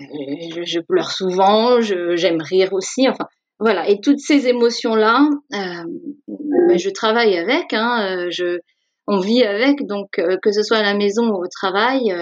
Je, 0.00 0.78
pleure 0.80 1.10
souvent, 1.10 1.80
j'aime 1.80 2.40
rire 2.40 2.72
aussi, 2.72 3.08
enfin 3.08 3.26
voilà. 3.58 3.88
Et 3.88 4.00
toutes 4.00 4.20
ces 4.20 4.46
émotions-là, 4.46 5.28
ben, 5.50 6.78
je 6.78 6.90
travaille 6.90 7.36
avec, 7.36 7.72
hein, 7.72 8.28
on 9.08 9.18
vit 9.18 9.42
avec, 9.42 9.84
donc 9.86 10.10
que 10.12 10.52
ce 10.52 10.62
soit 10.62 10.76
à 10.76 10.82
la 10.84 10.94
maison 10.94 11.28
ou 11.30 11.42
au 11.42 11.48
travail, 11.48 12.14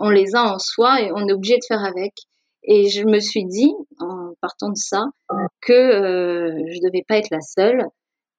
on 0.00 0.10
les 0.10 0.34
a 0.34 0.52
en 0.52 0.58
soi 0.58 1.00
et 1.00 1.12
on 1.12 1.28
est 1.28 1.32
obligé 1.32 1.54
de 1.54 1.64
faire 1.68 1.84
avec. 1.84 2.12
Et 2.64 2.88
je 2.90 3.04
me 3.04 3.20
suis 3.20 3.44
dit, 3.44 3.72
en 4.00 4.32
partant 4.40 4.70
de 4.70 4.76
ça, 4.76 5.04
que 5.62 5.72
je 5.72 6.80
devais 6.88 7.04
pas 7.06 7.18
être 7.18 7.30
la 7.30 7.40
seule 7.40 7.86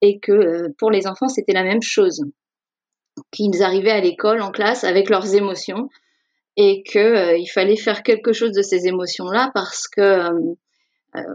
et 0.01 0.19
que 0.19 0.31
euh, 0.31 0.69
pour 0.77 0.91
les 0.91 1.07
enfants, 1.07 1.27
c'était 1.27 1.53
la 1.53 1.63
même 1.63 1.81
chose. 1.81 2.23
Qu'ils 3.31 3.61
arrivaient 3.61 3.91
à 3.91 4.01
l'école, 4.01 4.41
en 4.41 4.51
classe, 4.51 4.83
avec 4.83 5.09
leurs 5.09 5.35
émotions 5.35 5.89
et 6.57 6.83
qu'il 6.83 7.01
euh, 7.01 7.43
fallait 7.53 7.77
faire 7.77 8.03
quelque 8.03 8.33
chose 8.33 8.51
de 8.51 8.61
ces 8.61 8.87
émotions-là 8.87 9.51
parce 9.53 9.87
que 9.87 10.01
euh, 10.01 10.55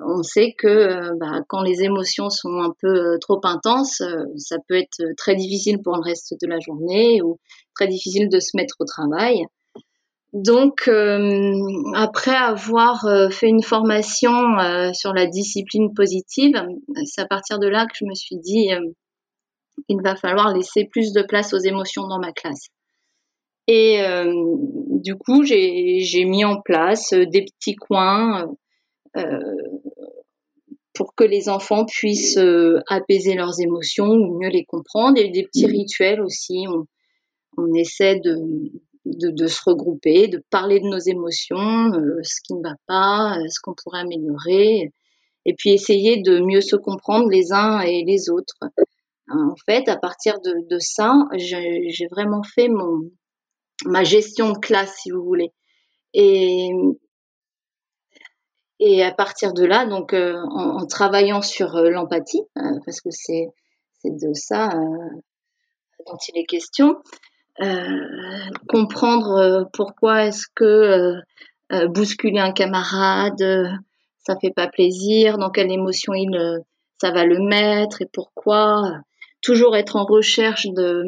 on 0.07 0.23
sait 0.23 0.55
que 0.57 1.17
bah, 1.19 1.43
quand 1.49 1.63
les 1.63 1.83
émotions 1.83 2.31
sont 2.31 2.61
un 2.61 2.73
peu 2.81 3.19
trop 3.21 3.41
intenses, 3.45 4.03
ça 4.37 4.57
peut 4.67 4.77
être 4.77 5.03
très 5.19 5.35
difficile 5.35 5.83
pour 5.83 5.97
le 5.97 6.03
reste 6.03 6.35
de 6.41 6.47
la 6.47 6.59
journée 6.61 7.21
ou 7.23 7.39
très 7.75 7.87
difficile 7.87 8.31
de 8.31 8.41
se 8.41 8.57
mettre 8.57 8.77
au 8.79 8.87
travail. 8.87 9.45
Donc, 10.33 10.89
euh, 10.89 11.55
après 11.95 12.35
avoir 12.35 13.07
euh, 13.07 13.31
fait 13.31 13.49
une 13.49 13.63
formation 13.63 14.59
euh, 14.59 14.93
sur 14.93 15.13
la 15.15 15.27
discipline 15.27 15.95
positive, 15.95 16.63
c'est 17.05 17.23
à 17.23 17.27
partir 17.27 17.59
de 17.59 17.69
là 17.69 17.87
que 17.87 17.95
je 17.95 18.05
me 18.05 18.15
suis 18.15 18.37
dit, 18.37 18.69
il 19.89 20.03
va 20.03 20.17
falloir 20.17 20.55
laisser 20.55 20.85
plus 20.85 21.13
de 21.13 21.23
place 21.23 21.55
aux 21.55 21.59
émotions 21.59 22.07
dans 22.07 22.19
ma 22.19 22.33
classe. 22.33 22.69
Et 23.69 24.01
euh, 24.03 24.33
du 24.91 25.17
coup, 25.17 25.43
j'ai 25.45 26.25
mis 26.25 26.45
en 26.45 26.61
place 26.61 27.13
euh, 27.13 27.27
des 27.27 27.45
petits 27.45 27.75
coins 27.75 28.55
euh, 29.17 29.41
pour 30.95 31.15
que 31.15 31.25
les 31.25 31.49
enfants 31.49 31.85
puissent 31.85 32.39
apaiser 32.89 33.35
leurs 33.35 33.61
émotions 33.61 34.09
ou 34.09 34.39
mieux 34.39 34.49
les 34.49 34.65
comprendre. 34.65 35.19
Et 35.19 35.31
des 35.31 35.45
petits 35.45 35.67
rituels 35.67 36.21
aussi. 36.23 36.67
On, 36.69 36.87
on 37.59 37.75
essaie 37.75 38.21
de, 38.21 38.37
de, 39.07 39.47
se 39.47 39.61
regrouper, 39.65 40.29
de 40.29 40.43
parler 40.51 40.81
de 40.81 40.87
nos 40.87 40.99
émotions, 40.99 41.93
ce 42.23 42.41
qui 42.43 42.55
ne 42.55 42.63
va 42.63 42.75
pas, 42.87 43.39
ce 43.49 43.61
qu'on 43.61 43.75
pourrait 43.75 44.01
améliorer, 44.01 44.93
et 45.45 45.55
puis 45.55 45.71
essayer 45.71 46.21
de 46.21 46.41
mieux 46.41 46.61
se 46.61 46.77
comprendre 46.77 47.29
les 47.31 47.53
uns 47.53 47.81
et 47.81 48.05
les 48.05 48.29
autres. 48.31 48.59
En 49.29 49.55
fait, 49.65 49.89
à 49.89 49.97
partir 49.97 50.41
de, 50.41 50.79
ça, 50.79 51.15
j'ai 51.37 52.07
vraiment 52.11 52.43
fait 52.43 52.69
mon, 52.69 53.11
ma 53.85 54.05
gestion 54.05 54.53
de 54.53 54.59
classe, 54.59 54.97
si 55.03 55.11
vous 55.11 55.23
voulez. 55.23 55.53
Et, 56.13 56.71
et 58.81 59.03
à 59.03 59.13
partir 59.13 59.53
de 59.53 59.65
là, 59.65 59.87
donc 59.87 60.13
euh, 60.13 60.37
en, 60.51 60.87
travaillant 60.87 61.43
sur 61.43 61.77
euh, 61.77 61.91
l'empathie, 61.91 62.43
euh, 62.59 62.79
parce 62.85 63.01
que 63.01 63.11
c'est 63.11 63.49
de 64.05 64.33
ça 64.35 64.71
dont 66.07 66.17
il 66.29 66.39
est 66.39 66.45
question, 66.45 66.95
comprendre 68.69 69.69
pourquoi 69.73 70.27
est-ce 70.27 70.47
que 70.55 71.15
bousculer 71.89 72.39
un 72.39 72.53
camarade, 72.53 73.43
ça 74.19 74.37
fait 74.41 74.53
pas 74.55 74.69
plaisir, 74.69 75.39
dans 75.39 75.51
quelle 75.51 75.73
émotion 75.73 76.15
il, 76.15 76.63
ça 77.01 77.11
va 77.11 77.25
le 77.25 77.39
mettre 77.39 78.03
et 78.03 78.09
pourquoi. 78.13 79.01
Toujours 79.43 79.77
être 79.77 79.97
en 79.97 80.05
recherche 80.05 80.67
de, 80.67 81.05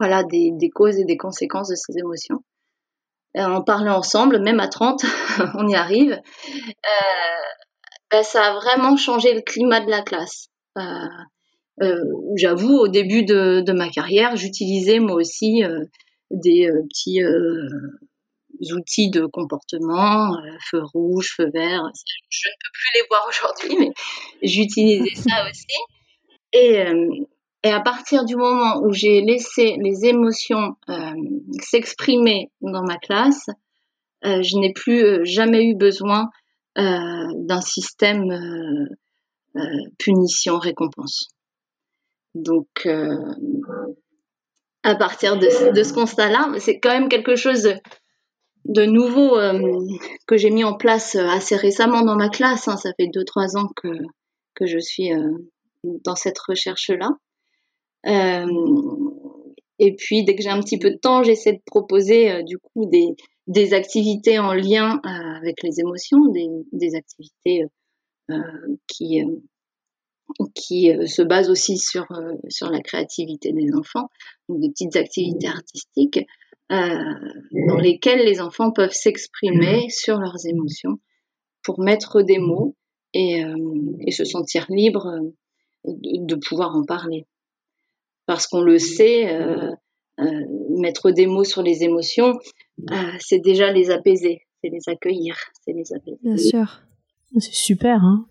voilà, 0.00 0.24
des, 0.24 0.50
des, 0.52 0.70
causes 0.70 0.98
et 0.98 1.04
des 1.04 1.16
conséquences 1.16 1.68
de 1.68 1.74
ces 1.76 1.98
émotions. 1.98 2.42
Euh, 3.36 3.44
en 3.44 3.62
parler 3.62 3.90
ensemble, 3.90 4.40
même 4.40 4.60
à 4.60 4.68
30, 4.68 5.04
on 5.54 5.68
y 5.68 5.74
arrive. 5.74 6.12
Euh, 6.12 7.42
ben, 8.10 8.22
ça 8.22 8.46
a 8.46 8.54
vraiment 8.54 8.96
changé 8.96 9.34
le 9.34 9.42
climat 9.42 9.80
de 9.80 9.90
la 9.90 10.02
classe. 10.02 10.48
Euh, 10.78 10.82
euh 10.82 11.08
J'avoue, 12.36 12.78
au 12.78 12.88
début 12.88 13.24
de, 13.24 13.60
de 13.60 13.72
ma 13.72 13.88
carrière, 13.88 14.36
j'utilisais 14.36 14.98
moi 14.98 15.16
aussi 15.16 15.62
euh, 15.62 15.84
des 16.30 16.68
euh, 16.68 16.82
petits 16.88 17.22
outils 18.72 19.10
de 19.10 19.26
comportement, 19.26 20.38
feu 20.70 20.80
rouge, 20.82 21.34
feu 21.36 21.50
vert. 21.52 21.82
Je 22.30 22.48
ne 22.48 22.54
peux 22.54 22.72
plus 22.72 22.90
les 22.94 23.06
voir 23.10 23.26
aujourd'hui, 23.28 23.76
mais 23.78 23.92
j'utilisais 24.42 25.14
ça 25.14 25.46
aussi. 25.50 25.66
Et, 26.52 26.82
et 27.66 27.70
à 27.70 27.80
partir 27.80 28.24
du 28.24 28.36
moment 28.36 28.80
où 28.82 28.92
j'ai 28.92 29.22
laissé 29.22 29.76
les 29.80 30.04
émotions 30.06 30.76
euh, 30.88 31.12
s'exprimer 31.60 32.52
dans 32.60 32.84
ma 32.84 32.96
classe, 32.96 33.46
euh, 34.24 34.40
je 34.40 34.56
n'ai 34.56 34.72
plus 34.72 35.04
euh, 35.04 35.24
jamais 35.24 35.64
eu 35.64 35.74
besoin 35.74 36.30
euh, 36.78 37.26
d'un 37.34 37.60
système 37.60 38.30
euh, 39.56 39.60
punition-récompense. 39.98 41.30
Donc, 42.44 42.86
à 44.82 44.94
partir 44.94 45.38
de, 45.38 45.48
ce 45.48 45.92
constat-là, 45.92 46.52
c'est 46.58 46.78
quand 46.78 46.90
même 46.90 47.08
quelque 47.08 47.34
chose 47.34 47.74
de, 48.64 48.84
nouveau 48.84 49.36
que 50.26 50.36
j'ai 50.36 50.50
mis 50.50 50.64
en 50.64 50.74
place 50.74 51.16
assez 51.16 51.56
récemment 51.56 52.02
dans 52.02 52.16
ma 52.16 52.28
classe. 52.28 52.68
Hein. 52.68 52.76
Ça 52.76 52.90
fait 52.98 53.06
2-3 53.06 53.58
ans 53.58 53.68
que, 53.74 53.88
que 54.54 54.66
je 54.66 54.78
suis 54.78 55.10
dans 55.82 56.16
cette 56.16 56.38
recherche-là. 56.38 57.10
Euh, 58.06 58.46
et 59.78 59.94
puis, 59.94 60.24
dès 60.24 60.34
que 60.34 60.42
j'ai 60.42 60.48
un 60.48 60.60
petit 60.60 60.78
peu 60.78 60.90
de 60.90 60.96
temps, 60.96 61.22
j'essaie 61.22 61.52
de 61.52 61.62
proposer 61.66 62.30
euh, 62.30 62.42
du 62.42 62.58
coup 62.58 62.86
des, 62.86 63.74
activités 63.74 64.38
en 64.38 64.52
lien 64.52 65.00
euh, 65.04 65.36
avec 65.38 65.62
les 65.62 65.80
émotions, 65.80 66.18
des 66.72 66.94
activités 66.94 67.64
qui, 68.88 69.22
qui 70.54 70.90
se 71.06 71.22
basent 71.22 71.50
aussi 71.50 71.78
sur, 71.78 72.06
sur 72.48 72.70
la 72.70 72.80
créativité 72.80 73.52
des 73.52 73.72
enfants, 73.74 74.08
donc 74.48 74.60
des 74.60 74.70
petites 74.70 74.96
activités 74.96 75.48
artistiques 75.48 76.20
dans 76.68 77.78
lesquelles 77.80 78.24
les 78.24 78.40
enfants 78.40 78.72
peuvent 78.72 78.92
s'exprimer 78.92 79.88
sur 79.88 80.18
leurs 80.18 80.46
émotions 80.46 80.98
pour 81.62 81.80
mettre 81.80 82.22
des 82.22 82.38
mots 82.38 82.74
et, 83.14 83.42
et 84.00 84.10
se 84.10 84.24
sentir 84.24 84.66
libres 84.68 85.20
de, 85.84 86.26
de 86.26 86.34
pouvoir 86.34 86.74
en 86.74 86.84
parler 86.84 87.26
parce 88.26 88.46
qu'on 88.46 88.60
le 88.60 88.78
sait, 88.78 89.32
euh, 89.32 89.70
euh, 90.20 90.24
mettre 90.78 91.10
des 91.12 91.26
mots 91.26 91.44
sur 91.44 91.62
les 91.62 91.84
émotions, 91.84 92.34
euh, 92.90 92.94
c'est 93.20 93.38
déjà 93.38 93.72
les 93.72 93.90
apaiser, 93.90 94.42
c'est 94.60 94.68
les 94.68 94.88
accueillir, 94.88 95.36
c'est 95.64 95.72
les 95.72 95.92
apaiser. 95.92 96.18
Bien 96.22 96.36
sûr. 96.36 96.82
C'est 97.38 97.54
super, 97.54 98.04
hein 98.04 98.26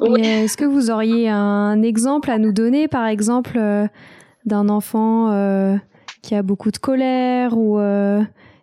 oui. 0.00 0.20
Est-ce 0.20 0.56
que 0.56 0.64
vous 0.64 0.90
auriez 0.90 1.28
un 1.28 1.82
exemple 1.82 2.30
à 2.30 2.38
nous 2.38 2.52
donner, 2.52 2.88
par 2.88 3.06
exemple, 3.06 3.58
d'un 4.44 4.68
enfant 4.68 5.78
qui 6.22 6.34
a 6.34 6.42
beaucoup 6.42 6.70
de 6.70 6.78
colère 6.78 7.56
ou 7.56 7.78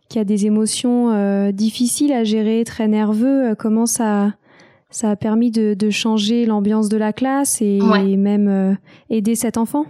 qui 0.10 0.20
a 0.20 0.24
des 0.24 0.46
émotions 0.46 1.52
difficiles 1.52 2.14
à 2.14 2.24
gérer, 2.24 2.64
très 2.64 2.88
nerveux 2.88 3.56
Comment 3.58 3.86
ça, 3.86 4.34
ça 4.90 5.12
a 5.12 5.16
permis 5.16 5.52
de, 5.52 5.74
de 5.74 5.90
changer 5.90 6.46
l'ambiance 6.46 6.90
de 6.90 6.98
la 6.98 7.12
classe 7.12 7.62
et, 7.62 7.82
ouais. 7.82 8.12
et 8.12 8.18
même 8.18 8.78
aider 9.10 9.36
cet 9.36 9.58
enfant? 9.58 9.86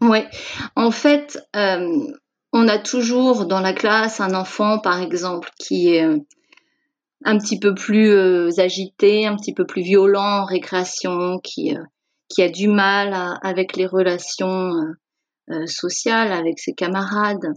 Oui, 0.00 0.20
en 0.76 0.90
fait, 0.90 1.38
euh, 1.56 1.98
on 2.52 2.68
a 2.68 2.78
toujours 2.78 3.46
dans 3.46 3.60
la 3.60 3.72
classe 3.72 4.20
un 4.20 4.34
enfant, 4.34 4.78
par 4.78 5.00
exemple, 5.02 5.50
qui 5.58 5.94
est 5.94 6.04
euh, 6.04 6.18
un 7.24 7.38
petit 7.38 7.58
peu 7.58 7.74
plus 7.74 8.10
euh, 8.10 8.50
agité, 8.58 9.26
un 9.26 9.36
petit 9.36 9.54
peu 9.54 9.66
plus 9.66 9.82
violent 9.82 10.42
en 10.42 10.44
récréation, 10.44 11.38
qui, 11.42 11.76
euh, 11.76 11.82
qui 12.28 12.42
a 12.42 12.48
du 12.48 12.68
mal 12.68 13.12
à, 13.12 13.34
avec 13.42 13.76
les 13.76 13.86
relations 13.86 14.72
euh, 15.50 15.66
sociales, 15.66 16.32
avec 16.32 16.58
ses 16.58 16.74
camarades. 16.74 17.54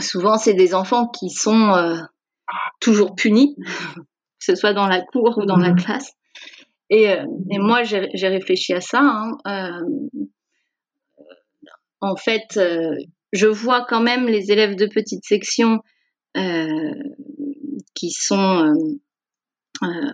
Souvent, 0.00 0.36
c'est 0.36 0.54
des 0.54 0.74
enfants 0.74 1.06
qui 1.06 1.30
sont 1.30 1.96
toujours 2.80 3.14
punis, 3.14 3.54
que 3.96 4.04
ce 4.40 4.56
soit 4.56 4.72
dans 4.72 4.88
la 4.88 5.00
cour 5.00 5.38
ou 5.38 5.46
dans 5.46 5.56
la 5.56 5.72
classe. 5.72 6.10
Et, 6.90 7.04
et 7.04 7.58
moi, 7.58 7.84
j'ai 7.84 8.28
réfléchi 8.28 8.74
à 8.74 8.80
ça. 8.80 9.00
Hein, 9.44 9.80
en 12.00 12.16
fait, 12.16 12.58
je 13.32 13.46
vois 13.46 13.86
quand 13.88 14.00
même 14.00 14.26
les 14.26 14.50
élèves 14.50 14.74
de 14.74 14.86
petite 14.86 15.24
section 15.24 15.78
sont 18.10 18.74
euh, 19.82 20.12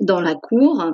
dans 0.00 0.20
la 0.20 0.34
cour 0.34 0.92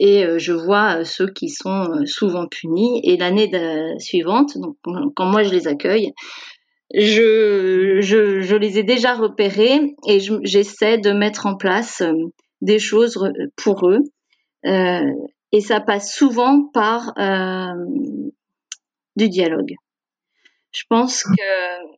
et 0.00 0.24
je 0.38 0.52
vois 0.52 1.04
ceux 1.04 1.30
qui 1.30 1.48
sont 1.48 2.04
souvent 2.06 2.46
punis. 2.46 3.00
Et 3.02 3.16
l'année 3.16 3.50
suivante, 3.98 4.56
donc 4.58 4.76
quand 5.16 5.26
moi 5.26 5.42
je 5.42 5.50
les 5.50 5.66
accueille, 5.66 6.12
je, 6.94 7.98
je, 8.00 8.56
les 8.56 8.78
ai 8.78 8.82
déjà 8.82 9.14
repérés 9.14 9.94
et 10.06 10.20
j'essaie 10.42 10.98
de 10.98 11.10
mettre 11.10 11.46
en 11.46 11.56
place 11.56 12.02
des 12.60 12.78
choses 12.78 13.18
pour 13.56 13.88
eux. 13.88 14.00
Euh, 14.66 15.10
et 15.52 15.60
ça 15.60 15.80
passe 15.80 16.14
souvent 16.14 16.68
par 16.72 17.12
euh, 17.18 17.72
du 19.16 19.28
dialogue. 19.28 19.74
Je 20.72 20.82
pense 20.88 21.22
que 21.22 21.97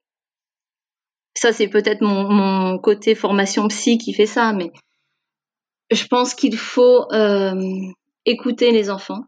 ça, 1.35 1.53
c'est 1.53 1.69
peut-être 1.69 2.03
mon, 2.03 2.79
côté 2.79 3.15
formation 3.15 3.69
psy 3.69 3.99
qui 3.99 4.13
fait 4.13 4.27
ça, 4.27 4.53
mais 4.53 4.71
je 5.91 6.07
pense 6.07 6.35
qu'il 6.35 6.57
faut 6.57 7.11
euh, 7.13 7.55
écouter 8.25 8.71
les 8.73 8.91
enfants, 8.91 9.25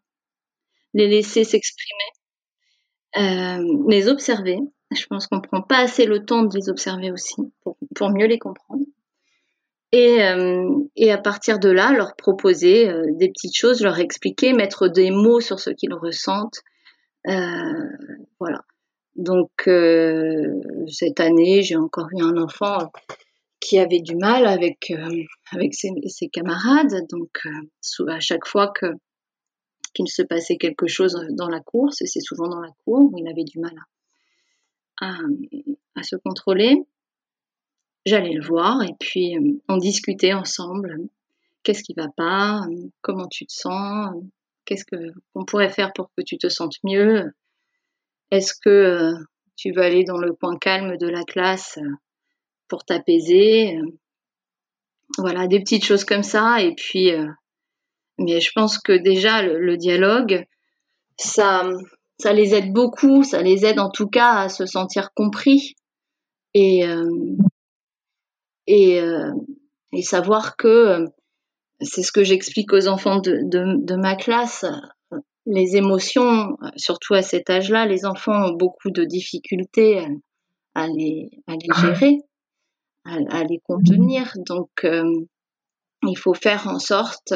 les 0.94 1.08
laisser 1.08 1.44
s'exprimer, 1.44 2.10
euh, 3.18 3.84
les 3.88 4.08
observer. 4.08 4.58
Je 4.94 5.06
pense 5.06 5.26
qu'on 5.26 5.40
prend 5.40 5.62
pas 5.62 5.78
assez 5.78 6.04
le 6.04 6.24
temps 6.24 6.42
de 6.42 6.54
les 6.54 6.68
observer 6.68 7.10
aussi 7.10 7.36
pour, 7.62 7.76
pour 7.94 8.10
mieux 8.10 8.26
les 8.26 8.38
comprendre. 8.38 8.84
Et, 9.92 10.22
euh, 10.22 10.68
et, 10.96 11.12
à 11.12 11.18
partir 11.18 11.58
de 11.58 11.68
là, 11.68 11.92
leur 11.92 12.16
proposer 12.16 12.90
des 13.18 13.28
petites 13.28 13.56
choses, 13.56 13.82
leur 13.82 13.98
expliquer, 13.98 14.54
mettre 14.54 14.88
des 14.88 15.10
mots 15.10 15.40
sur 15.40 15.60
ce 15.60 15.70
qu'ils 15.70 15.92
ressentent, 15.92 16.60
voilà. 17.24 18.64
Donc 19.16 19.50
euh, 19.68 20.60
cette 20.88 21.20
année, 21.20 21.62
j'ai 21.62 21.76
encore 21.76 22.08
eu 22.12 22.22
un 22.22 22.36
enfant 22.36 22.90
qui 23.60 23.78
avait 23.78 24.00
du 24.00 24.16
mal 24.16 24.46
avec 24.46 24.90
euh, 24.90 25.22
avec 25.52 25.74
ses, 25.74 26.28
camarades. 26.32 27.06
Donc 27.10 27.40
à 28.08 28.20
chaque 28.20 28.46
fois 28.46 28.68
que 28.68 28.86
qu'il 29.94 30.08
se 30.08 30.22
passait 30.22 30.56
quelque 30.56 30.86
chose 30.86 31.18
dans 31.32 31.48
la 31.48 31.60
course, 31.60 31.96
c'est 32.04 32.20
souvent 32.20 32.48
dans 32.48 32.60
la 32.60 32.70
cour 32.84 33.12
où 33.12 33.18
il 33.18 33.28
avait 33.28 33.44
du 33.44 33.58
mal 33.58 33.74
à, 35.00 35.10
à, 35.10 35.18
à 35.96 36.02
se 36.02 36.16
contrôler, 36.16 36.76
j'allais 38.06 38.32
le 38.32 38.44
voir 38.44 38.82
et 38.82 38.94
puis 38.98 39.36
on 39.68 39.76
discutait 39.76 40.32
ensemble. 40.32 40.98
Qu'est-ce 41.62 41.84
qui 41.84 41.94
va 41.94 42.08
pas? 42.16 42.66
Comment 43.02 43.28
tu 43.28 43.46
te 43.46 43.52
sens? 43.52 44.14
Qu'est-ce 44.64 44.84
qu'on 44.84 45.44
pourrait 45.44 45.70
faire 45.70 45.92
pour 45.92 46.10
que 46.16 46.22
tu 46.22 46.38
te 46.38 46.48
sentes 46.48 46.78
mieux? 46.82 47.32
Est-ce 48.32 48.54
que 48.60 49.12
tu 49.54 49.70
veux 49.70 49.82
aller 49.82 50.02
dans 50.02 50.18
le 50.18 50.32
coin 50.32 50.56
calme 50.58 50.96
de 50.96 51.06
la 51.06 51.22
classe 51.22 51.78
pour 52.66 52.84
t'apaiser 52.84 53.78
Voilà, 55.18 55.46
des 55.46 55.60
petites 55.60 55.84
choses 55.84 56.04
comme 56.04 56.24
ça. 56.24 56.60
Et 56.60 56.74
puis, 56.74 57.12
mais 58.18 58.40
je 58.40 58.50
pense 58.54 58.78
que 58.78 58.92
déjà 58.92 59.42
le 59.42 59.76
dialogue, 59.76 60.44
ça, 61.16 61.62
les 62.32 62.54
aide 62.54 62.72
beaucoup, 62.72 63.22
ça 63.22 63.42
les 63.42 63.64
aide 63.64 63.78
en 63.78 63.90
tout 63.90 64.08
cas 64.08 64.34
à 64.34 64.48
se 64.48 64.66
sentir 64.66 65.12
compris 65.14 65.74
et, 66.54 66.86
euh, 66.86 67.08
et, 68.66 69.00
euh, 69.00 69.32
savoir 70.02 70.56
que 70.56 70.68
euh, 70.68 71.06
c'est 71.80 72.02
ce 72.02 72.12
que 72.12 72.24
j'explique 72.24 72.72
aux 72.72 72.88
enfants 72.88 73.20
de, 73.20 73.96
ma 73.96 74.14
classe. 74.16 74.64
Les 75.46 75.76
émotions, 75.76 76.56
surtout 76.76 77.14
à 77.14 77.22
cet 77.22 77.50
âge-là, 77.50 77.86
les 77.86 78.04
enfants 78.04 78.46
ont 78.46 78.56
beaucoup 78.56 78.90
de 78.90 79.04
difficultés 79.04 80.06
à, 80.74 80.86
les, 80.86 81.30
à 81.48 81.54
les 81.54 81.80
gérer, 81.80 82.18
à, 83.04 83.42
les 83.42 83.58
contenir. 83.58 84.32
Donc, 84.36 84.86
il 86.04 86.16
faut 86.16 86.34
faire 86.34 86.68
en 86.68 86.78
sorte 86.78 87.34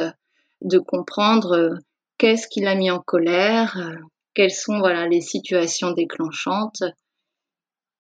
de 0.61 0.79
comprendre 0.79 1.75
qu'est-ce 2.19 2.47
qui 2.47 2.61
l'a 2.61 2.77
mis 2.77 2.91
en 2.91 3.01
colère, 3.01 3.77
quelles 4.35 4.53
sont 4.53 4.79
voilà 4.79 5.09
les 5.09 5.21
situations 5.21 5.91
déclenchantes, 5.91 6.83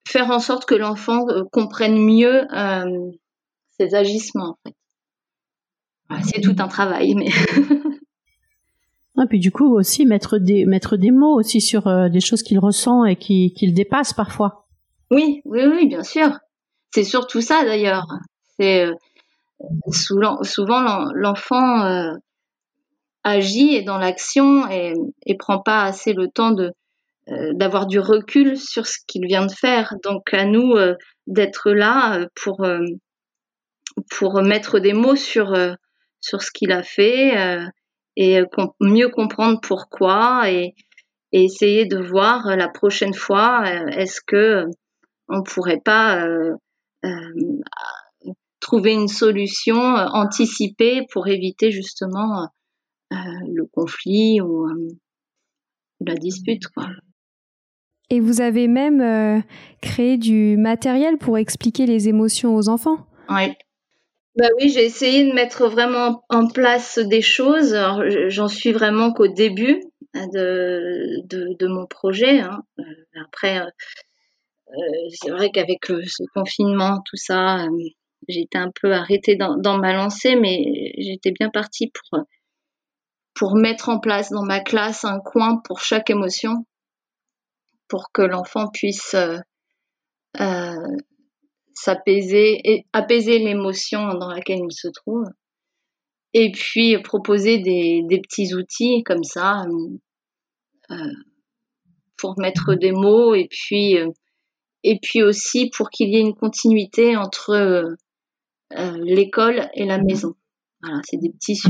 faire 0.07 0.31
en 0.31 0.38
sorte 0.38 0.66
que 0.66 0.75
l'enfant 0.75 1.29
euh, 1.29 1.42
comprenne 1.51 1.99
mieux 1.99 2.45
euh, 2.55 3.11
ses 3.79 3.95
agissements. 3.95 4.59
c'est 6.23 6.40
tout 6.40 6.55
un 6.59 6.69
travail, 6.69 7.14
mais. 7.14 7.31
Et 9.22 9.26
puis 9.26 9.38
du 9.38 9.50
coup 9.50 9.74
aussi 9.74 10.05
mettre 10.05 10.38
des 10.38 10.66
mettre 10.66 10.96
des 10.96 11.11
mots 11.11 11.38
aussi 11.38 11.61
sur 11.61 11.87
euh, 11.87 12.09
des 12.09 12.20
choses 12.20 12.42
qu'il 12.42 12.59
ressent 12.59 13.05
et 13.05 13.16
qui 13.16 13.52
qu'il 13.55 13.72
dépasse 13.74 14.12
parfois. 14.12 14.66
Oui, 15.11 15.40
oui, 15.44 15.62
oui, 15.66 15.87
bien 15.87 16.02
sûr. 16.02 16.38
C'est 16.94 17.05
surtout 17.05 17.40
ça 17.40 17.64
d'ailleurs. 17.64 18.07
C'est 18.59 18.88
souvent, 19.90 20.42
souvent 20.42 20.81
l'enfant 21.14 22.12
agit 23.22 23.74
et 23.74 23.83
dans 23.83 23.98
l'action 23.98 24.68
et, 24.70 24.94
et 25.26 25.37
prend 25.37 25.61
pas 25.61 25.83
assez 25.83 26.12
le 26.12 26.29
temps 26.29 26.52
de 26.52 26.72
euh, 27.29 27.52
d'avoir 27.55 27.87
du 27.87 27.98
recul 27.98 28.57
sur 28.57 28.87
ce 28.87 28.98
qu'il 29.05 29.26
vient 29.26 29.46
de 29.46 29.52
faire. 29.52 29.94
Donc 30.05 30.33
à 30.33 30.44
nous 30.44 30.76
euh, 30.76 30.94
d'être 31.26 31.72
là 31.72 32.20
euh, 32.20 32.26
pour 32.37 32.64
pour 34.11 34.42
mettre 34.42 34.79
des 34.79 34.92
mots 34.92 35.16
sur 35.16 35.57
sur 36.20 36.42
ce 36.42 36.50
qu'il 36.52 36.70
a 36.70 36.85
fait 36.85 37.59
et 38.16 38.40
mieux 38.81 39.09
comprendre 39.09 39.61
pourquoi 39.62 40.50
et, 40.50 40.74
et, 41.33 41.44
essayer 41.44 41.87
de 41.87 41.98
voir 41.98 42.57
la 42.57 42.68
prochaine 42.68 43.14
fois 43.14 43.64
est-ce 43.92 44.20
que 44.26 44.64
on 45.29 45.42
pourrait 45.42 45.83
pas 45.85 46.24
trouver 48.61 48.94
une 48.94 49.09
solution 49.09 49.76
anticipée 49.76 51.02
pour 51.12 51.29
éviter 51.29 51.70
justement 51.70 52.48
euh, 53.12 53.16
le 53.46 53.64
conflit 53.66 54.40
ou, 54.40 54.66
euh, 54.66 54.88
la 56.00 56.14
dispute. 56.14 56.66
Quoi. 56.68 56.88
Et 58.11 58.20
vous 58.20 58.40
avez 58.40 58.66
même 58.66 59.00
euh, 59.00 59.40
créé 59.81 60.18
du 60.18 60.57
matériel 60.57 61.16
pour 61.16 61.38
expliquer 61.38 61.87
les 61.87 62.09
émotions 62.09 62.57
aux 62.57 62.68
enfants? 62.68 63.07
Oui. 63.29 63.55
Bah 64.37 64.49
oui, 64.59 64.68
j'ai 64.68 64.85
essayé 64.85 65.27
de 65.27 65.33
mettre 65.33 65.66
vraiment 65.68 66.25
en 66.29 66.46
place 66.49 66.99
des 66.99 67.22
choses. 67.22 67.75
J'en 68.29 68.49
suis 68.49 68.72
vraiment 68.72 69.12
qu'au 69.12 69.29
début 69.29 69.83
de, 70.14 71.22
de, 71.27 71.66
mon 71.66 71.87
projet. 71.87 72.40
Hein. 72.40 72.62
Après, 73.25 73.62
c'est 75.11 75.31
vrai 75.31 75.51
qu'avec 75.51 75.87
ce 75.87 76.22
confinement, 76.35 77.01
tout 77.07 77.16
ça, 77.16 77.66
j'étais 78.29 78.59
un 78.59 78.70
peu 78.81 78.92
arrêtée 78.92 79.37
dans, 79.37 79.79
ma 79.79 79.94
lancée, 79.94 80.37
mais 80.37 80.92
j'étais 80.99 81.33
bien 81.33 81.51
partie 81.51 81.90
pour 81.90 82.27
pour 83.37 83.55
mettre 83.55 83.90
en 83.90 84.01
place 84.01 84.31
dans 84.31 84.44
ma 84.44 84.61
classe 84.61 85.05
un 85.05 85.20
coin 85.20 85.59
pour 85.59 85.81
chaque 85.81 86.09
émotion, 86.09 86.64
pour 87.87 88.11
que 88.11 88.22
l'enfant 88.22 88.68
puisse 88.68 89.14
euh, 89.14 89.37
euh, 90.40 90.96
s'apaiser 91.77 92.61
et 92.65 92.87
apaiser 92.93 93.39
l'émotion 93.39 94.15
dans 94.15 94.29
laquelle 94.29 94.61
il 94.69 94.73
se 94.73 94.89
trouve. 94.89 95.25
Et 96.33 96.51
puis 96.53 97.01
proposer 97.03 97.59
des, 97.59 98.05
petits 98.23 98.55
outils 98.55 99.03
comme 99.05 99.25
ça 99.25 99.65
euh, 100.91 100.95
pour 102.19 102.39
mettre 102.39 102.75
des 102.75 102.93
mots 102.93 103.35
et 103.35 103.49
puis 103.49 103.97
et 104.83 104.99
puis 105.01 105.23
aussi 105.23 105.71
pour 105.71 105.91
qu'il 105.91 106.11
y 106.11 106.17
ait 106.17 106.21
une 106.21 106.35
continuité 106.35 107.17
entre 107.17 107.97
l'école 108.71 109.71
et 109.75 109.87
la 109.87 109.99
maison. 109.99 110.35
Voilà, 110.83 111.01
c'est 111.05 111.19
des 111.19 111.31
petits 111.31 111.61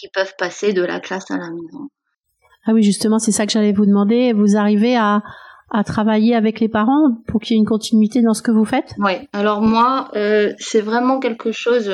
qui 0.00 0.08
peuvent 0.08 0.34
passer 0.38 0.72
de 0.72 0.82
la 0.82 0.98
classe 1.00 1.30
à 1.30 1.36
la 1.36 1.50
maison. 1.50 1.88
Ah 2.64 2.72
oui, 2.72 2.82
justement, 2.82 3.18
c'est 3.18 3.32
ça 3.32 3.46
que 3.46 3.52
j'allais 3.52 3.72
vous 3.72 3.86
demander. 3.86 4.32
Vous 4.32 4.56
arrivez 4.56 4.96
à, 4.96 5.22
à 5.70 5.84
travailler 5.84 6.34
avec 6.34 6.60
les 6.60 6.68
parents 6.68 7.16
pour 7.26 7.40
qu'il 7.40 7.56
y 7.56 7.58
ait 7.58 7.60
une 7.60 7.66
continuité 7.66 8.22
dans 8.22 8.34
ce 8.34 8.42
que 8.42 8.50
vous 8.50 8.64
faites? 8.64 8.94
Oui, 8.98 9.12
alors 9.32 9.60
moi, 9.60 10.10
euh, 10.14 10.52
c'est 10.58 10.80
vraiment 10.80 11.20
quelque 11.20 11.52
chose 11.52 11.92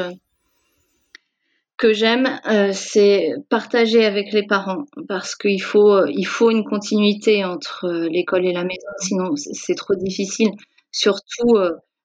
que 1.76 1.92
j'aime, 1.92 2.40
euh, 2.48 2.70
c'est 2.72 3.34
partager 3.50 4.06
avec 4.06 4.32
les 4.32 4.46
parents 4.46 4.84
parce 5.08 5.34
qu'il 5.34 5.62
faut, 5.62 6.06
il 6.06 6.24
faut 6.24 6.50
une 6.50 6.64
continuité 6.64 7.44
entre 7.44 8.08
l'école 8.10 8.46
et 8.46 8.52
la 8.52 8.64
maison, 8.64 8.88
sinon 8.98 9.36
c'est 9.36 9.74
trop 9.74 9.94
difficile, 9.94 10.50
surtout 10.90 11.58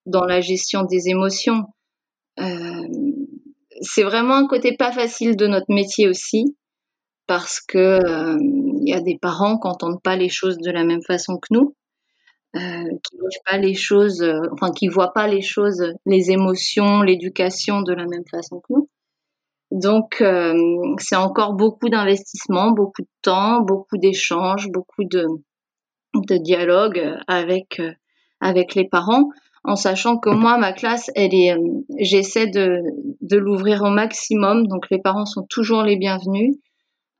dans 0.06 0.26
la 0.26 0.42
gestion 0.42 0.84
des 0.84 1.10
émotions. 1.10 1.66
Euh, 2.40 2.88
c'est 3.82 4.04
vraiment 4.04 4.36
un 4.36 4.48
côté 4.48 4.76
pas 4.76 4.92
facile 4.92 5.36
de 5.36 5.48
notre 5.48 5.74
métier 5.74 6.08
aussi, 6.08 6.56
parce 7.28 7.60
que 7.60 7.78
euh, 7.78 8.38
il 8.82 8.90
y 8.90 8.94
a 8.94 9.02
des 9.02 9.18
parents 9.18 9.58
qui 9.60 9.68
n'entendent 9.68 10.02
pas 10.02 10.16
les 10.16 10.30
choses 10.30 10.58
de 10.58 10.72
la 10.72 10.84
même 10.84 11.02
façon 11.02 11.38
que 11.38 11.48
nous, 11.52 11.76
euh, 12.56 12.60
qui 12.60 13.18
voient 13.18 13.30
pas 13.46 13.58
les 13.58 13.74
choses, 13.74 14.22
euh, 14.22 14.42
enfin 14.54 14.72
qui 14.72 14.88
voient 14.88 15.14
pas 15.14 15.28
les 15.28 15.42
choses, 15.42 15.94
les 16.06 16.32
émotions, 16.32 17.02
l'éducation 17.02 17.82
de 17.82 17.94
la 17.94 18.06
même 18.06 18.26
façon 18.30 18.60
que 18.60 18.74
nous. 18.74 18.90
Donc 19.72 20.22
euh, 20.22 20.54
c'est 20.98 21.16
encore 21.16 21.54
beaucoup 21.54 21.90
d'investissement, 21.90 22.72
beaucoup 22.72 23.04
de 23.04 23.10
temps, 23.22 23.62
beaucoup 23.62 23.98
d'échanges, 23.98 24.68
beaucoup 24.70 25.06
de 25.06 25.26
de 26.14 26.36
dialogue 26.36 27.02
avec 27.28 27.82
avec 28.42 28.76
les 28.76 28.88
parents 28.88 29.30
en 29.64 29.76
sachant 29.76 30.18
que 30.18 30.30
moi, 30.30 30.58
ma 30.58 30.74
classe, 30.74 31.12
elle 31.16 31.36
est, 31.36 31.56
j'essaie 32.00 32.48
de, 32.48 32.82
de 33.22 33.38
l'ouvrir 33.38 33.84
au 33.84 33.90
maximum, 33.92 34.68
donc 34.68 34.90
les 34.90 35.00
parents 35.00 35.26
sont 35.26 35.46
toujours 35.48 35.84
les 35.84 35.98
bienvenus. 35.98 36.56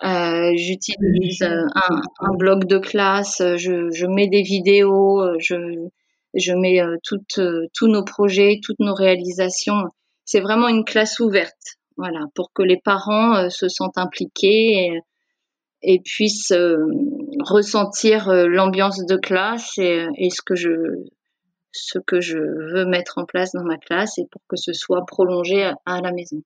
Euh, 0.04 0.52
J'utilise 0.56 1.44
euh, 1.44 1.66
un, 1.76 2.02
un, 2.20 2.34
blog 2.36 2.66
de 2.66 2.80
classe, 2.80 3.38
je, 3.40 3.92
je 3.92 4.06
mets 4.08 4.28
des 4.28 4.42
vidéos, 4.42 5.22
je, 5.40 5.88
je 6.34 6.54
mets 6.54 6.82
euh, 6.82 6.98
toutes, 7.04 7.40
tous 7.74 7.88
nos 7.88 8.04
projets, 8.04 8.60
toutes 8.64 8.80
nos 8.80 8.96
réalisations. 8.96 9.84
C'est 10.26 10.40
vraiment 10.40 10.68
une 10.68 10.86
classe 10.86 11.20
ouverte, 11.20 11.78
voilà, 11.98 12.26
pour 12.34 12.52
que 12.54 12.64
les 12.64 12.78
parents 12.78 13.50
se 13.50 13.68
sentent 13.70 13.98
impliqués 13.98 14.86
et, 14.86 15.02
et 15.84 16.00
puissent 16.00 16.54
ressentir 17.40 18.32
l'ambiance 18.32 19.06
de 19.06 19.18
classe 19.18 19.78
et, 19.78 20.08
et 20.18 20.30
ce 20.30 20.42
que 20.42 20.56
je 20.56 20.72
ce 21.72 22.00
que 22.00 22.20
je 22.20 22.38
veux 22.38 22.86
mettre 22.86 23.18
en 23.18 23.26
place 23.26 23.52
dans 23.54 23.64
ma 23.64 23.78
classe 23.78 24.18
et 24.18 24.26
pour 24.30 24.42
que 24.48 24.58
ce 24.58 24.74
soit 24.74 25.06
prolongé 25.06 25.64
à, 25.86 26.02
la 26.02 26.12
maison. 26.12 26.42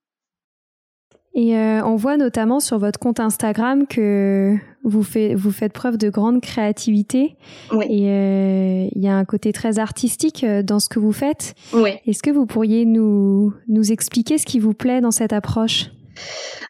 Et 1.37 1.57
euh, 1.57 1.83
on 1.83 1.97
voit 1.97 2.15
notamment 2.15 2.61
sur 2.61 2.79
votre 2.79 2.97
compte 2.97 3.19
Instagram 3.19 3.87
que 3.87 4.55
vous, 4.83 5.03
fait, 5.03 5.35
vous 5.35 5.51
faites 5.51 5.73
preuve 5.73 5.97
de 5.97 6.09
grande 6.09 6.41
créativité. 6.41 7.35
Oui. 7.73 7.85
Et 7.89 8.09
euh, 8.09 8.87
il 8.95 9.03
y 9.03 9.09
a 9.09 9.15
un 9.15 9.25
côté 9.25 9.51
très 9.51 9.77
artistique 9.77 10.45
euh, 10.45 10.63
dans 10.63 10.79
ce 10.79 10.87
que 10.87 10.97
vous 10.97 11.11
faites. 11.11 11.53
Oui. 11.73 11.91
Est-ce 12.07 12.23
que 12.23 12.31
vous 12.31 12.45
pourriez 12.45 12.85
nous, 12.85 13.53
nous 13.67 13.91
expliquer 13.91 14.37
ce 14.37 14.45
qui 14.45 14.59
vous 14.59 14.73
plaît 14.73 15.01
dans 15.01 15.11
cette 15.11 15.33
approche? 15.33 15.87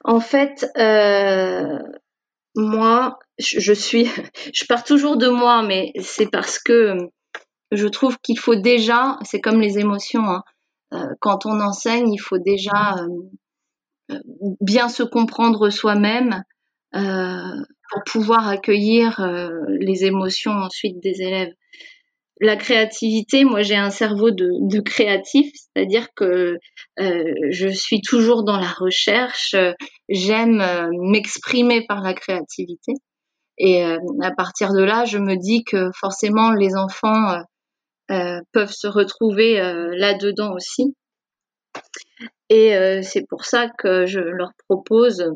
En 0.04 0.20
fait, 0.20 0.66
moi, 2.56 3.20
je 3.38 3.74
suis, 3.74 4.10
je 4.54 4.66
pars 4.66 4.84
toujours 4.84 5.18
de 5.18 5.28
moi, 5.28 5.62
mais 5.62 5.92
c'est 6.02 6.32
parce 6.32 6.58
que 6.58 6.98
je 7.72 7.88
trouve 7.88 8.18
qu'il 8.18 8.40
faut 8.40 8.56
déjà, 8.56 9.20
c'est 9.24 9.42
comme 9.42 9.62
les 9.62 9.78
émotions, 9.78 10.24
hein, 10.24 10.44
quand 11.20 11.46
on 11.46 11.62
enseigne, 11.62 12.12
il 12.12 12.20
faut 12.20 12.40
déjà 12.40 12.96
bien 14.62 14.90
se 14.90 15.04
comprendre 15.04 15.70
soi-même 15.70 16.44
pour 16.92 18.04
pouvoir 18.06 18.48
accueillir 18.48 19.26
les 19.68 20.06
émotions 20.06 20.52
ensuite 20.52 21.02
des 21.02 21.22
élèves. 21.22 21.54
la 22.42 22.56
créativité, 22.56 23.46
moi 23.46 23.62
j'ai 23.62 23.76
un 23.76 23.90
cerveau 23.90 24.32
de, 24.32 24.50
de 24.70 24.80
créatif, 24.82 25.52
c'est-à-dire 25.54 26.08
que 26.16 26.58
euh, 27.00 27.34
je 27.50 27.68
suis 27.68 28.02
toujours 28.02 28.44
dans 28.44 28.58
la 28.58 28.72
recherche, 28.72 29.56
j'aime 30.10 30.62
euh, 30.62 30.90
m'exprimer 30.92 31.86
par 31.88 32.02
la 32.02 32.14
créativité. 32.14 32.94
Et 33.58 33.86
euh, 33.86 33.98
à 34.22 34.32
partir 34.32 34.74
de 34.74 34.84
là, 34.84 35.06
je 35.06 35.18
me 35.18 35.36
dis 35.38 35.64
que 35.64 35.90
forcément 35.98 36.52
les 36.52 36.76
enfants 36.76 37.40
peuvent 38.08 38.72
se 38.72 38.88
retrouver 38.88 39.56
là-dedans 39.98 40.54
aussi. 40.54 40.96
Et 42.50 43.02
c'est 43.02 43.26
pour 43.28 43.46
ça 43.46 43.70
que 43.70 44.06
je 44.06 44.20
leur 44.20 44.52
propose 44.68 45.32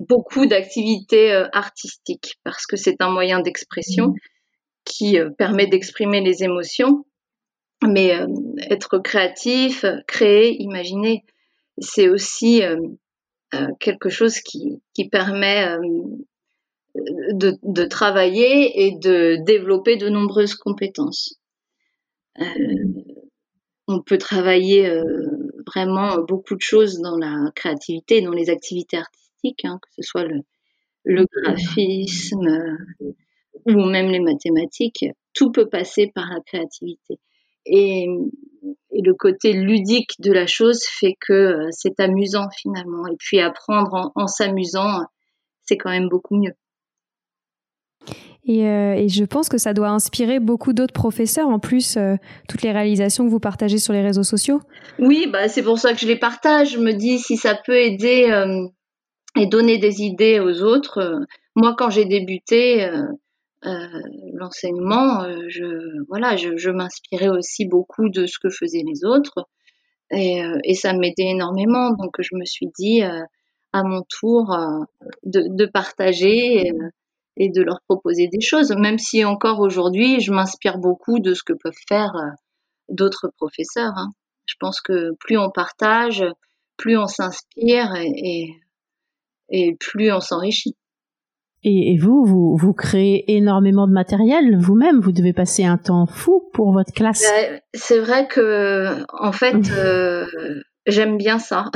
beaucoup 0.00 0.46
d'activités 0.46 1.32
artistiques, 1.52 2.38
parce 2.44 2.66
que 2.66 2.76
c'est 2.76 3.00
un 3.00 3.10
moyen 3.10 3.40
d'expression. 3.40 4.08
Mmh 4.08 4.16
qui 4.86 5.18
euh, 5.18 5.28
permet 5.36 5.66
d'exprimer 5.66 6.22
les 6.22 6.42
émotions. 6.42 7.04
Mais 7.86 8.14
euh, 8.14 8.26
être 8.70 8.98
créatif, 8.98 9.84
créer, 10.06 10.56
imaginer, 10.62 11.24
c'est 11.76 12.08
aussi 12.08 12.62
euh, 12.62 12.78
quelque 13.80 14.08
chose 14.08 14.40
qui, 14.40 14.80
qui 14.94 15.10
permet 15.10 15.76
de, 16.94 17.58
de, 17.62 17.84
travailler 17.84 18.86
et 18.86 18.96
de 18.96 19.36
développer 19.44 19.96
de 19.96 20.08
nombreuses 20.08 20.54
compétences. 20.54 21.38
On 23.88 24.00
peut 24.02 24.18
travailler 24.18 25.00
vraiment 25.66 26.18
beaucoup 26.26 26.54
de 26.54 26.60
choses 26.60 26.98
dans 27.00 27.16
la 27.16 27.50
créativité, 27.54 28.20
dans 28.20 28.32
les 28.32 28.50
activités 28.50 28.98
artistiques, 28.98 29.64
hein, 29.64 29.78
que 29.82 29.88
ce 29.96 30.02
soit 30.02 30.24
le, 30.24 30.40
le 31.04 31.24
graphisme, 31.42 32.76
ou 33.66 33.84
même 33.84 34.10
les 34.10 34.20
mathématiques, 34.20 35.06
tout 35.34 35.50
peut 35.50 35.68
passer 35.68 36.10
par 36.14 36.28
la 36.28 36.40
créativité. 36.40 37.18
Et, 37.64 38.06
le 38.98 39.12
côté 39.12 39.52
ludique 39.52 40.12
de 40.20 40.32
la 40.32 40.46
chose 40.46 40.80
fait 40.84 41.16
que 41.20 41.32
euh, 41.32 41.68
c'est 41.70 42.00
amusant 42.00 42.48
finalement. 42.56 43.06
Et 43.08 43.16
puis 43.18 43.40
apprendre 43.40 44.10
en, 44.14 44.26
s'amusant, 44.26 45.02
c'est 45.62 45.76
quand 45.76 45.90
même 45.90 46.08
beaucoup 46.08 46.36
mieux. 46.36 46.54
Euh, 48.48 48.92
et, 48.92 49.08
je 49.08 49.24
pense 49.24 49.48
que 49.48 49.58
ça 49.58 49.74
doit 49.74 49.88
inspirer 49.88 50.38
beaucoup 50.38 50.72
d'autres 50.72 50.92
professeurs, 50.92 51.48
en 51.48 51.58
plus, 51.58 51.96
euh, 51.96 52.14
toutes 52.48 52.62
les 52.62 52.70
réalisations 52.70 53.24
que 53.24 53.30
vous 53.30 53.40
partagez 53.40 53.78
sur 53.78 53.92
les 53.92 54.02
réseaux 54.02 54.22
sociaux. 54.22 54.60
Oui, 55.00 55.26
bah, 55.30 55.48
c'est 55.48 55.62
pour 55.62 55.78
ça 55.78 55.92
que 55.92 55.98
je 55.98 56.06
les 56.06 56.18
partage. 56.18 56.72
Je 56.72 56.78
me 56.78 56.92
dis 56.92 57.18
si 57.18 57.36
ça 57.36 57.54
peut 57.54 57.76
aider 57.76 58.30
et 59.36 59.46
donner 59.46 59.78
des 59.78 60.02
idées 60.02 60.38
aux 60.38 60.62
autres. 60.62 61.20
moi, 61.56 61.74
quand 61.76 61.90
j'ai 61.90 62.04
débuté, 62.04 62.88
euh, 63.66 63.88
l'enseignement, 64.34 65.24
euh, 65.24 65.46
je 65.48 66.04
voilà, 66.08 66.36
je, 66.36 66.70
m'inspirais 66.70 67.28
aussi 67.28 67.66
beaucoup 67.66 68.08
de 68.10 68.26
ce 68.26 68.38
que 68.38 68.50
faisaient 68.50 68.84
les 68.86 69.04
autres 69.04 69.48
et, 70.12 70.44
euh, 70.44 70.74
ça 70.74 70.92
m'aidait 70.92 71.30
énormément. 71.30 71.90
Donc 71.90 72.16
je 72.20 72.36
me 72.36 72.44
suis 72.44 72.68
dit 72.78 73.02
à 73.02 73.82
mon 73.82 74.02
tour 74.08 74.56
de 75.24 75.66
partager 75.66 76.70
et, 77.36 77.50
de 77.50 77.62
leur 77.62 77.80
proposer 77.88 78.28
des 78.28 78.40
choses, 78.40 78.74
même 78.76 78.98
si 78.98 79.24
encore 79.24 79.60
aujourd'hui 79.60 80.20
je 80.20 80.32
m'inspire 80.32 80.78
beaucoup 80.78 81.18
de 81.18 81.34
ce 81.34 81.42
que 81.42 81.52
peuvent 81.52 81.72
faire 81.88 82.12
d'autres 82.88 83.30
professeurs. 83.36 83.92
Hein. 83.96 84.12
Je 84.46 84.54
pense 84.58 84.80
que 84.80 85.12
plus 85.20 85.36
on 85.36 85.50
partage, 85.50 86.24
plus 86.76 86.96
on 86.96 87.06
s'inspire 87.06 87.94
et, 87.96 88.54
et, 89.50 89.76
plus 89.78 90.12
on 90.12 90.20
s'enrichit. 90.20 90.76
Et, 91.68 91.96
vous, 91.98 92.24
vous, 92.24 92.56
vous 92.56 92.72
créez 92.72 93.24
énormément 93.36 93.88
de 93.88 93.92
matériel 93.92 94.56
vous-même. 94.56 95.00
Vous 95.00 95.10
devez 95.10 95.32
passer 95.32 95.64
un 95.64 95.78
temps 95.78 96.06
fou 96.06 96.48
pour 96.52 96.72
votre 96.72 96.92
classe. 96.92 97.24
Bah, 97.24 97.58
c'est 97.74 97.98
vrai 97.98 98.28
que, 98.28 99.04
en 99.12 99.32
fait, 99.32 99.56
euh, 99.72 100.26
j'aime 100.86 101.16
bien 101.16 101.40
ça. 101.40 101.70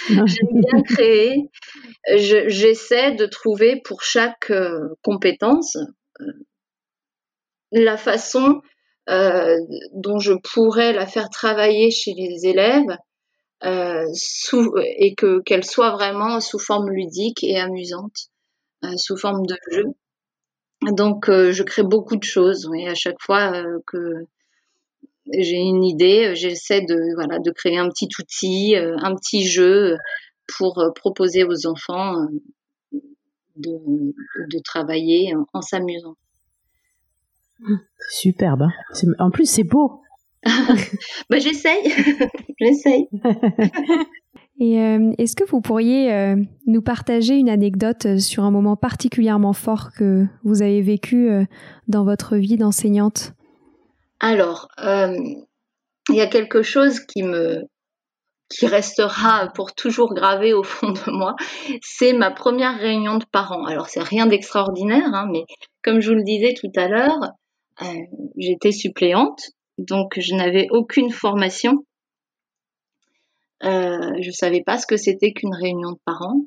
j'aime 0.08 0.60
bien 0.60 0.82
créer. 0.82 1.50
J'essaie 2.16 3.12
de 3.12 3.26
trouver 3.26 3.80
pour 3.84 4.02
chaque 4.02 4.50
euh, 4.50 4.94
compétence 5.02 5.76
euh, 6.20 6.24
la 7.72 7.96
façon 7.96 8.60
dont 9.94 10.18
je 10.18 10.34
pourrais 10.52 10.92
la 10.92 11.06
faire 11.06 11.30
travailler 11.30 11.90
chez 11.90 12.12
les 12.14 12.46
élèves 12.46 12.98
et 13.62 15.14
que 15.16 15.40
qu'elle 15.40 15.64
soit 15.64 15.92
vraiment 15.92 16.40
sous 16.40 16.58
forme 16.58 16.90
ludique 16.90 17.42
et 17.42 17.58
amusante. 17.58 18.28
Euh, 18.84 18.96
sous 18.96 19.16
forme 19.16 19.44
de 19.44 19.56
jeu. 19.72 19.84
Donc, 20.82 21.28
euh, 21.28 21.50
je 21.52 21.64
crée 21.64 21.82
beaucoup 21.82 22.16
de 22.16 22.22
choses. 22.22 22.68
Et 22.76 22.88
à 22.88 22.94
chaque 22.94 23.20
fois 23.20 23.52
euh, 23.52 23.80
que 23.86 24.26
j'ai 25.32 25.56
une 25.56 25.84
idée, 25.84 26.34
j'essaie 26.34 26.80
de 26.82 27.14
voilà 27.14 27.38
de 27.38 27.50
créer 27.50 27.78
un 27.78 27.88
petit 27.88 28.08
outil, 28.18 28.76
un 28.76 29.14
petit 29.14 29.46
jeu 29.46 29.96
pour 30.56 30.82
proposer 30.94 31.44
aux 31.44 31.66
enfants 31.66 32.26
de, 32.92 34.14
de 34.50 34.58
travailler 34.64 35.34
en, 35.52 35.60
s'amusant. 35.60 36.14
Superbe. 38.10 38.62
Hein. 38.62 39.12
En 39.18 39.30
plus, 39.30 39.50
c'est 39.50 39.64
beau. 39.64 40.00
bah, 41.30 41.38
j'essaye, 41.38 41.92
j'essaye. 42.60 43.08
Et 44.60 44.80
euh, 44.80 45.12
est-ce 45.18 45.36
que 45.36 45.44
vous 45.44 45.60
pourriez 45.60 46.12
euh, 46.12 46.36
nous 46.66 46.82
partager 46.82 47.38
une 47.38 47.48
anecdote 47.48 48.06
euh, 48.06 48.18
sur 48.18 48.42
un 48.42 48.50
moment 48.50 48.74
particulièrement 48.74 49.52
fort 49.52 49.92
que 49.92 50.26
vous 50.42 50.62
avez 50.62 50.82
vécu 50.82 51.30
dans 51.86 52.04
votre 52.04 52.36
vie 52.36 52.56
d'enseignante? 52.56 53.34
Alors, 54.20 54.68
il 54.78 56.14
y 56.14 56.20
a 56.20 56.26
quelque 56.26 56.62
chose 56.62 57.00
qui 57.00 57.22
me 57.22 57.64
restera 58.62 59.48
pour 59.54 59.74
toujours 59.74 60.14
gravé 60.14 60.52
au 60.54 60.62
fond 60.62 60.90
de 60.92 61.10
moi, 61.10 61.36
c'est 61.82 62.12
ma 62.12 62.30
première 62.30 62.78
réunion 62.78 63.18
de 63.18 63.26
parents. 63.30 63.66
Alors 63.66 63.88
c'est 63.88 64.02
rien 64.02 64.26
d'extraordinaire, 64.26 65.12
hein, 65.12 65.28
mais 65.30 65.44
comme 65.82 66.00
je 66.00 66.10
vous 66.10 66.16
le 66.16 66.24
disais 66.24 66.54
tout 66.54 66.72
à 66.76 66.88
l'heure, 66.88 67.18
j'étais 68.36 68.72
suppléante, 68.72 69.50
donc 69.76 70.18
je 70.18 70.34
n'avais 70.34 70.68
aucune 70.70 71.10
formation 71.10 71.84
euh, 73.64 74.14
je 74.20 74.30
savais 74.30 74.62
pas 74.62 74.78
ce 74.78 74.86
que 74.86 74.96
c'était 74.96 75.32
qu'une 75.32 75.54
réunion 75.54 75.92
de 75.92 75.98
parents. 76.04 76.42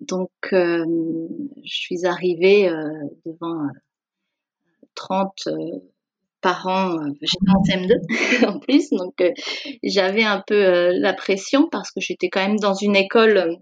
Donc, 0.00 0.30
euh, 0.52 0.84
je 1.64 1.74
suis 1.74 2.06
arrivée 2.06 2.68
euh, 2.68 2.90
devant 3.24 3.68
30 4.94 5.48
euh, 6.36 6.48
parents. 6.48 6.98
J'étais 7.20 7.50
en 7.50 7.62
CM2 7.62 8.46
en 8.46 8.58
plus, 8.60 8.90
donc 8.90 9.14
j'avais 9.82 10.24
un 10.24 10.42
peu 10.46 10.90
la 10.92 11.12
pression 11.14 11.68
parce 11.70 11.90
que 11.90 12.00
j'étais 12.00 12.28
quand 12.28 12.46
même 12.46 12.58
dans 12.58 12.74
une 12.74 12.96
école 12.96 13.58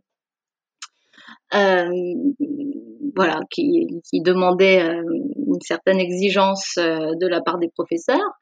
voilà, 3.17 3.41
qui, 3.51 3.87
demandait 4.15 4.81
une 4.81 5.61
certaine 5.61 6.01
exigence 6.01 6.75
de 6.77 7.27
la 7.29 7.41
part 7.41 7.59
des 7.59 7.69
professeurs. 7.69 8.33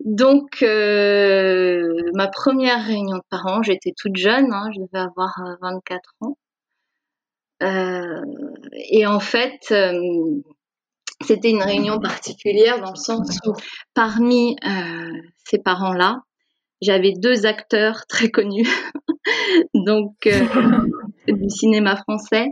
Donc, 0.00 0.62
euh, 0.62 2.10
ma 2.14 2.28
première 2.28 2.84
réunion 2.84 3.16
de 3.16 3.22
parents, 3.30 3.62
j'étais 3.62 3.92
toute 3.96 4.16
jeune, 4.16 4.52
hein, 4.52 4.70
je 4.74 4.80
devais 4.80 5.04
avoir 5.04 5.34
24 5.62 6.00
euh, 6.22 6.26
ans. 6.26 6.38
Euh, 7.62 8.20
et 8.90 9.06
en 9.06 9.20
fait, 9.20 9.58
euh, 9.70 10.42
c'était 11.24 11.50
une 11.50 11.62
réunion 11.62 11.98
particulière 11.98 12.80
dans 12.80 12.90
le 12.90 12.96
sens 12.96 13.38
où 13.46 13.52
parmi 13.94 14.56
euh, 14.64 15.12
ces 15.44 15.58
parents-là, 15.58 16.20
j'avais 16.82 17.12
deux 17.12 17.46
acteurs 17.46 18.06
très 18.06 18.30
connus, 18.30 18.68
donc 19.74 20.14
du 21.28 21.50
cinéma 21.50 21.96
français. 21.96 22.48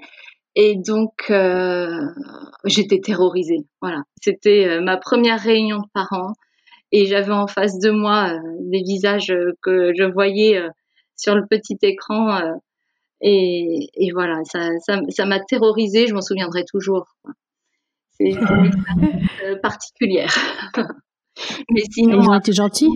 Et 0.57 0.77
donc, 0.77 1.33
j'étais 2.65 3.01
terrorisée. 3.01 3.67
Voilà, 3.83 4.03
c'était 4.23 4.81
ma 4.81 4.97
première 4.97 5.41
réunion 5.41 5.79
de 5.79 5.89
parents 5.93 6.33
et 6.95 7.07
j'avais 7.07 7.33
en 7.33 7.49
face 7.49 7.81
de 7.81 7.91
moi 7.91 8.31
euh, 8.33 8.39
des 8.61 8.83
visages 8.83 9.31
euh, 9.31 9.53
que 9.63 9.93
je 9.99 10.05
voyais 10.05 10.59
euh, 10.59 10.69
sur 11.17 11.35
le 11.35 11.45
petit 11.51 11.77
écran 11.83 12.41
et, 13.21 13.89
et, 13.95 14.13
voilà 14.13 14.41
ça 14.45 14.71
ça, 14.81 15.01
ça 15.09 15.27
m'a 15.27 15.41
terrorisée 15.41 16.07
je 16.07 16.15
m'en 16.15 16.21
souviendrai 16.21 16.65
toujours 16.65 17.07
c'est 18.17 18.31
une 18.31 18.67
expérience 18.67 19.61
particulière 19.63 20.35
mais 21.71 21.83
sinon 21.91 22.23
ils 22.23 22.29
ont 22.29 22.39
été 22.39 22.53
gentils? 22.53 22.91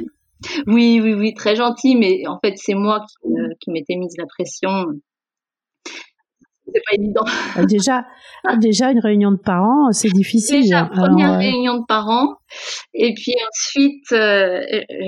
Oui 0.66 1.00
oui 1.02 1.14
oui 1.14 1.35
très 1.35 1.57
gentils 1.57 1.96
mais 1.96 2.26
en 2.26 2.38
fait 2.38 2.54
c'est 2.57 2.74
moi 2.74 3.04
qui, 3.07 3.28
qui 3.61 3.70
m'étais 3.70 3.96
mise 3.96 4.14
la 4.16 4.26
pression 4.26 4.87
c'est 6.72 6.83
pas 6.87 7.02
évident. 7.02 7.24
Euh, 7.57 7.66
déjà, 7.66 8.04
déjà 8.59 8.90
une 8.90 9.00
réunion 9.00 9.33
de 9.33 9.38
parents, 9.38 9.90
c'est 9.92 10.11
difficile. 10.11 10.62
Déjà 10.62 10.85
première 10.85 11.35
euh, 11.35 11.38
réunion 11.38 11.78
de 11.78 11.85
parents, 11.87 12.37
et 12.94 13.14
puis 13.14 13.35
ensuite, 13.48 14.12
euh, 14.12 14.61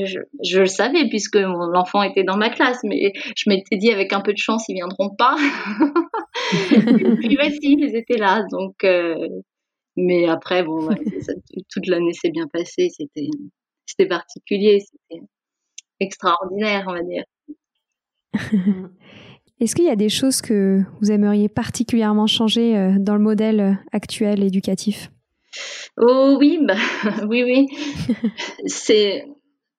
je, 0.04 0.20
je, 0.42 0.60
le 0.60 0.66
savais 0.66 1.08
puisque 1.08 1.36
l'enfant 1.36 2.02
était 2.02 2.24
dans 2.24 2.36
ma 2.36 2.50
classe, 2.50 2.80
mais 2.84 3.12
je 3.36 3.48
m'étais 3.48 3.76
dit 3.76 3.92
avec 3.92 4.12
un 4.12 4.20
peu 4.20 4.32
de 4.32 4.38
chance 4.38 4.64
ils 4.68 4.74
viendront 4.74 5.10
pas. 5.10 5.36
et 6.72 7.16
puis 7.16 7.36
voici, 7.36 7.76
ils 7.78 7.96
étaient 7.96 8.18
là, 8.18 8.42
donc. 8.50 8.84
Mais 10.02 10.28
après, 10.28 10.62
bon, 10.62 10.88
toute 11.68 11.86
l'année 11.86 12.12
s'est 12.12 12.30
bien 12.30 12.46
passée. 12.48 12.88
C'était, 12.90 13.28
c'était 13.86 14.06
particulier, 14.06 14.80
c'était 14.80 15.22
extraordinaire, 16.00 16.84
on 16.88 16.92
va 16.92 17.02
dire. 17.02 17.24
Est-ce 19.60 19.74
qu'il 19.74 19.84
y 19.84 19.90
a 19.90 19.96
des 19.96 20.08
choses 20.08 20.40
que 20.40 20.80
vous 21.00 21.10
aimeriez 21.10 21.50
particulièrement 21.50 22.26
changer 22.26 22.78
euh, 22.78 22.92
dans 22.98 23.14
le 23.14 23.20
modèle 23.20 23.78
actuel 23.92 24.42
éducatif? 24.42 25.10
Oh 25.98 26.36
oui, 26.38 26.58
bah, 26.62 26.76
oui, 27.28 27.42
oui. 27.42 27.68
C'est 28.66 29.26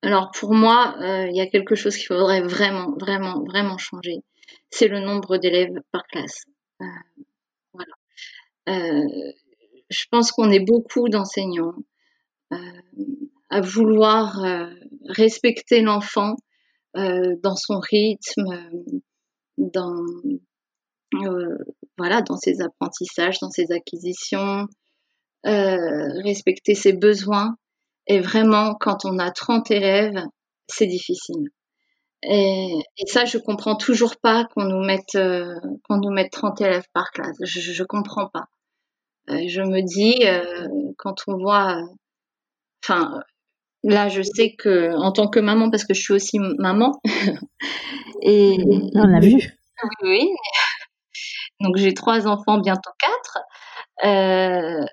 alors 0.03 0.31
pour 0.31 0.53
moi, 0.53 0.95
euh, 0.99 1.27
il 1.29 1.35
y 1.35 1.41
a 1.41 1.47
quelque 1.47 1.75
chose 1.75 1.95
qu'il 1.95 2.07
faudrait 2.07 2.41
vraiment, 2.41 2.91
vraiment, 2.97 3.43
vraiment 3.43 3.77
changer. 3.77 4.17
C'est 4.69 4.87
le 4.87 4.99
nombre 4.99 5.37
d'élèves 5.37 5.79
par 5.91 6.03
classe. 6.07 6.43
Euh, 6.81 6.85
voilà. 7.73 7.93
Je 9.91 10.05
pense 10.09 10.31
qu'on 10.31 10.49
est 10.49 10.65
beaucoup 10.65 11.09
d'enseignants 11.09 11.75
à 13.49 13.61
vouloir 13.61 14.41
respecter 15.05 15.81
l'enfant 15.81 16.35
dans 16.95 17.55
son 17.55 17.79
rythme, 17.79 18.69
dans 19.57 20.03
euh, 21.15 21.57
voilà 21.97 22.21
dans 22.21 22.37
ses 22.37 22.61
apprentissages, 22.61 23.39
dans 23.39 23.49
ses 23.49 23.71
acquisitions, 23.71 24.67
euh, 25.45 26.21
respecter 26.23 26.75
ses 26.75 26.93
besoins. 26.93 27.55
Et 28.07 28.19
vraiment, 28.19 28.75
quand 28.75 29.05
on 29.05 29.19
a 29.19 29.31
30 29.31 29.71
élèves, 29.71 30.23
c'est 30.67 30.87
difficile. 30.87 31.49
Et, 32.23 32.79
ça, 33.07 33.25
je 33.25 33.37
comprends 33.37 33.75
toujours 33.75 34.15
pas 34.21 34.45
qu'on 34.45 34.65
nous 34.65 34.83
mette 34.83 35.15
euh, 35.15 35.55
qu'on 35.87 35.97
nous 35.97 36.11
mette 36.11 36.31
30 36.31 36.61
élèves 36.61 36.85
par 36.93 37.11
classe. 37.11 37.37
Je, 37.41 37.59
je 37.59 37.83
comprends 37.83 38.27
pas. 38.27 38.45
Je 39.27 39.61
me 39.61 39.81
dis 39.81 40.23
quand 40.97 41.15
on 41.27 41.37
voit, 41.37 41.81
enfin, 42.83 43.21
là, 43.83 44.09
je 44.09 44.21
sais 44.21 44.55
que 44.57 44.95
en 44.95 45.11
tant 45.11 45.27
que 45.27 45.39
maman, 45.39 45.69
parce 45.69 45.83
que 45.85 45.93
je 45.93 46.01
suis 46.01 46.13
aussi 46.13 46.39
maman, 46.39 46.99
et 48.21 48.57
on 48.95 49.07
l'a 49.07 49.19
vu. 49.19 49.37
Oui, 50.03 50.29
Donc 51.59 51.77
j'ai 51.77 51.93
trois 51.93 52.27
enfants, 52.27 52.59
bientôt 52.59 52.91
quatre. 52.99 53.39
Euh, 54.05 54.85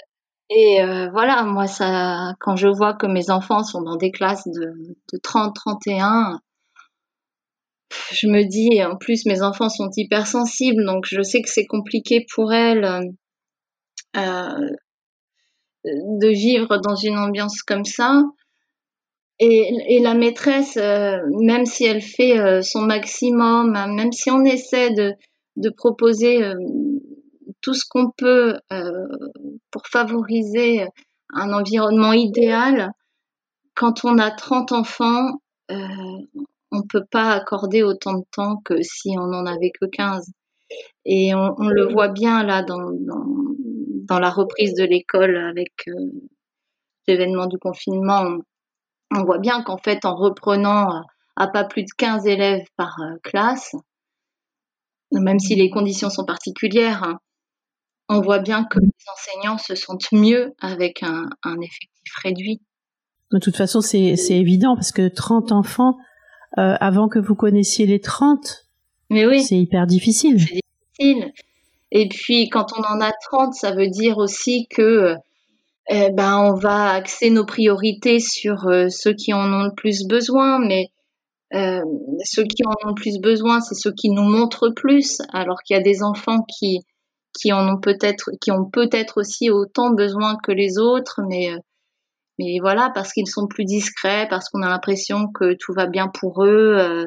et 0.51 0.83
euh, 0.83 1.11
voilà, 1.11 1.43
moi, 1.43 1.67
ça, 1.67 2.35
quand 2.41 2.57
je 2.57 2.69
vois 2.69 2.95
que 2.95 3.07
mes 3.07 3.31
enfants 3.31 3.64
sont 3.64 3.83
dans 3.83 3.97
des 3.97 4.11
classes 4.11 4.47
de, 4.47 4.73
de 5.12 5.19
30, 5.23 5.55
31, 5.55 6.41
je 8.12 8.27
me 8.29 8.45
dis, 8.45 8.83
en 8.83 8.97
plus, 8.97 9.27
mes 9.27 9.43
enfants 9.43 9.69
sont 9.69 9.91
hypersensibles, 9.95 10.85
donc 10.87 11.05
je 11.07 11.21
sais 11.23 11.43
que 11.43 11.51
c'est 11.51 11.67
compliqué 11.67 12.25
pour 12.35 12.53
elles 12.53 13.12
euh, 14.18 14.70
de 15.85 16.28
vivre 16.28 16.78
dans 16.78 16.96
une 16.96 17.18
ambiance 17.18 17.62
comme 17.62 17.85
ça. 17.85 18.22
Et, 19.40 20.00
la 20.02 20.14
maîtresse, 20.14 20.76
euh, 20.76 21.18
même 21.40 21.64
si 21.64 21.85
elle 21.85 22.02
fait 22.02 22.38
euh, 22.38 22.61
son 22.62 22.83
maximum, 22.83 23.72
même 23.72 24.12
si 24.12 24.31
on 24.31 24.44
essaie 24.44 24.90
de, 24.90 25.12
de 25.57 25.70
proposer 25.70 26.40
tout 27.61 27.74
ce 27.74 27.85
qu'on 27.88 28.11
peut 28.11 28.59
pour 29.70 29.87
favoriser 29.87 30.87
un 31.33 31.52
environnement 31.52 32.12
idéal, 32.12 32.90
quand 33.74 34.04
on 34.04 34.18
a 34.18 34.33
30 34.33 34.72
enfants, 34.72 35.31
on 35.70 36.76
ne 36.78 36.87
peut 36.88 37.04
pas 37.11 37.31
accorder 37.31 37.85
autant 37.85 38.14
de 38.14 38.24
temps 38.33 38.57
que 38.64 38.83
si 38.83 39.14
on 39.18 39.26
n'en 39.28 39.46
avait 39.46 39.70
que 39.81 39.87
15. 39.87 40.33
Et 41.04 41.35
on, 41.35 41.54
on, 41.59 41.68
le 41.68 41.90
voit 41.90 42.09
bien 42.09 42.42
là 42.42 42.62
dans, 42.62 42.90
dans, 42.90 43.54
dans 44.09 44.18
la 44.18 44.31
reprise 44.31 44.75
de 44.75 44.85
l'école 44.85 45.37
avec 45.37 45.73
l'événement 47.07 47.47
du 47.47 47.59
confinement 47.59 48.38
on 49.11 49.25
voit 49.25 49.38
bien 49.38 49.62
qu'en 49.62 49.79
fait, 49.79 50.05
en 50.05 50.14
reprenant 50.14 50.97
euh, 50.97 51.01
à 51.37 51.49
pas 51.49 51.64
plus 51.64 51.83
de 51.83 51.90
15 51.97 52.27
élèves 52.27 52.64
par 52.77 52.97
euh, 53.01 53.16
classe, 53.23 53.75
même 55.12 55.38
si 55.38 55.55
les 55.55 55.71
conditions 55.71 56.11
sont 56.11 56.25
particulières, 56.25 57.03
hein, 57.03 57.18
on 58.09 58.21
voit 58.21 58.40
bien 58.40 58.64
que 58.64 58.79
les 58.79 58.90
enseignants 59.12 59.59
se 59.59 59.75
sentent 59.75 60.12
mieux 60.12 60.55
avec 60.61 61.03
un, 61.03 61.29
effectif 61.61 62.14
réduit. 62.23 62.61
De 63.33 63.38
toute 63.38 63.57
façon, 63.57 63.81
c'est 63.81 64.16
évident 64.31 64.75
parce 64.75 64.92
que 64.92 65.09
30 65.09 65.53
enfants, 65.53 65.97
euh, 66.59 66.75
avant 66.81 67.09
que 67.09 67.18
vous 67.18 67.35
connaissiez 67.35 67.87
les 67.87 68.01
30, 68.01 68.66
oui. 69.11 69.42
c'est 69.42 69.59
hyper 69.59 69.87
difficile. 69.87 70.40
C'est 70.40 70.61
difficile. 70.99 71.33
Et 71.90 72.09
puis, 72.09 72.48
quand 72.48 72.72
on 72.77 72.83
en 72.83 73.01
a 73.01 73.12
30, 73.31 73.55
ça 73.55 73.72
veut 73.72 73.88
dire 73.88 74.18
aussi 74.18 74.66
que 74.68 75.16
eh 75.90 76.11
ben, 76.11 76.38
on 76.38 76.55
va 76.55 76.90
axer 76.90 77.31
nos 77.31 77.46
priorités 77.46 78.20
sur 78.20 78.66
euh, 78.68 78.88
ceux 78.90 79.14
qui 79.14 79.33
en 79.33 79.51
ont 79.53 79.64
le 79.64 79.74
plus 79.74 80.07
besoin, 80.07 80.59
mais 80.59 80.88
euh, 81.55 81.81
ceux 82.24 82.44
qui 82.44 82.62
en 82.66 82.72
ont 82.85 82.88
le 82.88 82.94
plus 82.94 83.18
besoin, 83.20 83.61
c'est 83.61 83.74
ceux 83.74 83.92
qui 83.92 84.11
nous 84.11 84.22
montrent 84.22 84.68
plus, 84.68 85.22
alors 85.33 85.62
qu'il 85.62 85.77
y 85.77 85.81
a 85.81 85.83
des 85.83 86.03
enfants 86.03 86.42
qui 86.42 86.81
qui 87.38 87.53
en 87.53 87.68
ont 87.68 87.81
peut-être 87.81 88.31
qui 88.40 88.51
ont 88.51 88.66
peut-être 88.66 89.18
aussi 89.20 89.51
autant 89.51 89.90
besoin 89.92 90.37
que 90.42 90.53
les 90.53 90.79
autres, 90.79 91.22
mais 91.27 91.53
euh, 91.53 91.59
mais 92.38 92.59
voilà 92.61 92.90
parce 92.94 93.12
qu'ils 93.12 93.29
sont 93.29 93.46
plus 93.46 93.64
discrets, 93.64 94.27
parce 94.29 94.48
qu'on 94.51 94.62
a 94.62 94.68
l'impression 94.68 95.29
que 95.29 95.55
tout 95.59 95.72
va 95.74 95.87
bien 95.87 96.09
pour 96.09 96.44
eux, 96.44 97.07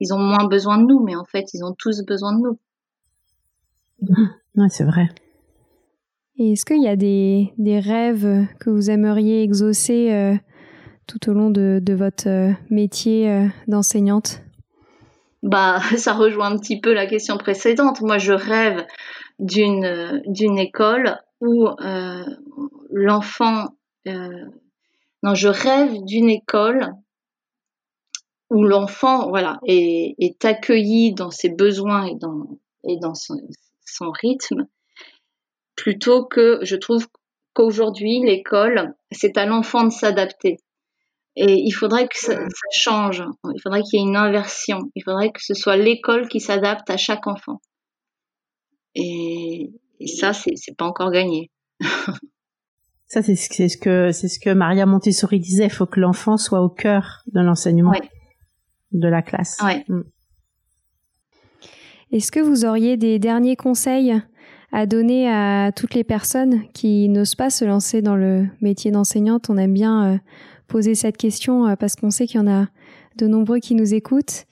ils 0.00 0.14
ont 0.14 0.18
moins 0.18 0.46
besoin 0.46 0.78
de 0.78 0.84
nous, 0.86 1.02
mais 1.04 1.16
en 1.16 1.24
fait 1.24 1.46
ils 1.54 1.64
ont 1.64 1.74
tous 1.78 2.02
besoin 2.06 2.32
de 2.36 2.42
nous. 2.42 2.58
Ouais, 4.02 4.68
c'est 4.68 4.84
vrai. 4.84 5.08
Et 6.38 6.52
est-ce 6.52 6.64
qu'il 6.64 6.82
y 6.82 6.88
a 6.88 6.96
des, 6.96 7.52
des, 7.58 7.80
rêves 7.80 8.46
que 8.60 8.70
vous 8.70 8.90
aimeriez 8.90 9.42
exaucer 9.42 10.12
euh, 10.12 10.36
tout 11.06 11.28
au 11.28 11.32
long 11.32 11.50
de, 11.50 11.80
de 11.82 11.94
votre 11.94 12.28
euh, 12.28 12.52
métier 12.70 13.28
euh, 13.28 13.46
d'enseignante? 13.66 14.42
Bah, 15.42 15.80
ça 15.96 16.12
rejoint 16.12 16.52
un 16.52 16.58
petit 16.58 16.80
peu 16.80 16.92
la 16.92 17.06
question 17.06 17.38
précédente. 17.38 18.00
Moi, 18.02 18.18
je 18.18 18.32
rêve 18.32 18.86
d'une 19.40 20.22
d'une 20.26 20.58
école 20.58 21.18
où 21.40 21.68
l'enfant. 22.90 23.68
non, 24.06 25.34
je 25.34 25.48
rêve 25.48 26.04
d'une 26.04 26.30
école 26.30 26.92
où 28.50 28.64
l'enfant, 28.64 29.28
voilà, 29.28 29.60
est, 29.66 30.14
est, 30.18 30.44
accueilli 30.44 31.12
dans 31.12 31.30
ses 31.30 31.50
besoins 31.50 32.06
et 32.06 32.16
dans 32.16 32.58
et 32.82 32.98
dans 32.98 33.14
son, 33.14 33.36
son 33.88 34.10
rythme 34.10 34.66
plutôt 35.76 36.24
que 36.26 36.58
je 36.62 36.76
trouve 36.76 37.06
qu'aujourd'hui, 37.54 38.20
l'école, 38.24 38.94
c'est 39.12 39.38
à 39.38 39.46
l'enfant 39.46 39.84
de 39.84 39.90
s'adapter. 39.90 40.58
Et 41.36 41.54
il 41.54 41.70
faudrait 41.70 42.08
que 42.08 42.18
ça, 42.18 42.36
change. 42.72 43.22
Il 43.44 43.60
faudrait 43.62 43.82
qu'il 43.82 44.00
y 44.00 44.02
ait 44.02 44.06
une 44.06 44.16
inversion. 44.16 44.90
Il 44.96 45.04
faudrait 45.04 45.30
que 45.30 45.40
ce 45.40 45.54
soit 45.54 45.76
l'école 45.76 46.26
qui 46.28 46.40
s'adapte 46.40 46.90
à 46.90 46.96
chaque 46.96 47.28
enfant. 47.28 47.60
Et, 48.96 49.70
ça, 50.18 50.32
c'est 50.32 50.76
pas 50.76 50.84
encore 50.84 51.12
gagné. 51.12 51.52
ça, 53.06 53.22
c'est 53.22 53.36
ce 53.36 53.76
que 53.76 54.10
c'est 54.10 54.28
ce 54.28 54.40
que 54.40 54.50
Maria 54.50 54.84
Montessori 54.84 55.38
disait. 55.38 55.66
Il 55.66 55.72
faut 55.72 55.86
que 55.86 56.00
l'enfant 56.00 56.36
soit 56.38 56.60
au 56.60 56.68
cœur 56.68 57.22
de 57.32 57.40
l'enseignement 57.40 57.92
de 58.90 59.08
la 59.08 59.22
classe. 59.22 59.58
Mm. 59.88 60.00
Est-ce 62.10 62.32
que 62.32 62.40
vous 62.40 62.64
auriez 62.64 62.96
des 62.96 63.18
derniers 63.18 63.56
conseils 63.56 64.14
à 64.72 64.86
donner 64.86 65.28
à 65.30 65.72
toutes 65.72 65.92
les 65.92 66.04
personnes 66.04 66.62
qui 66.72 67.06
n'osent 67.10 67.34
pas 67.34 67.50
se 67.50 67.66
lancer 67.66 68.00
dans 68.00 68.16
le 68.16 68.46
métier 68.62 68.90
d'enseignante? 68.90 69.50
On 69.50 69.58
aime 69.58 69.74
bien 69.74 70.14
euh, 70.14 70.18
poser 70.68 70.94
cette 70.94 71.18
question 71.18 71.66
euh, 71.66 71.76
parce 71.76 71.96
qu'on 71.96 72.10
sait 72.10 72.26
qu'il 72.26 72.40
y 72.40 72.42
en 72.42 72.50
a 72.50 72.68
de 73.16 73.26
nombreux 73.26 73.58
qui 73.58 73.74
nous 73.74 73.92
écoutent. 73.92 74.46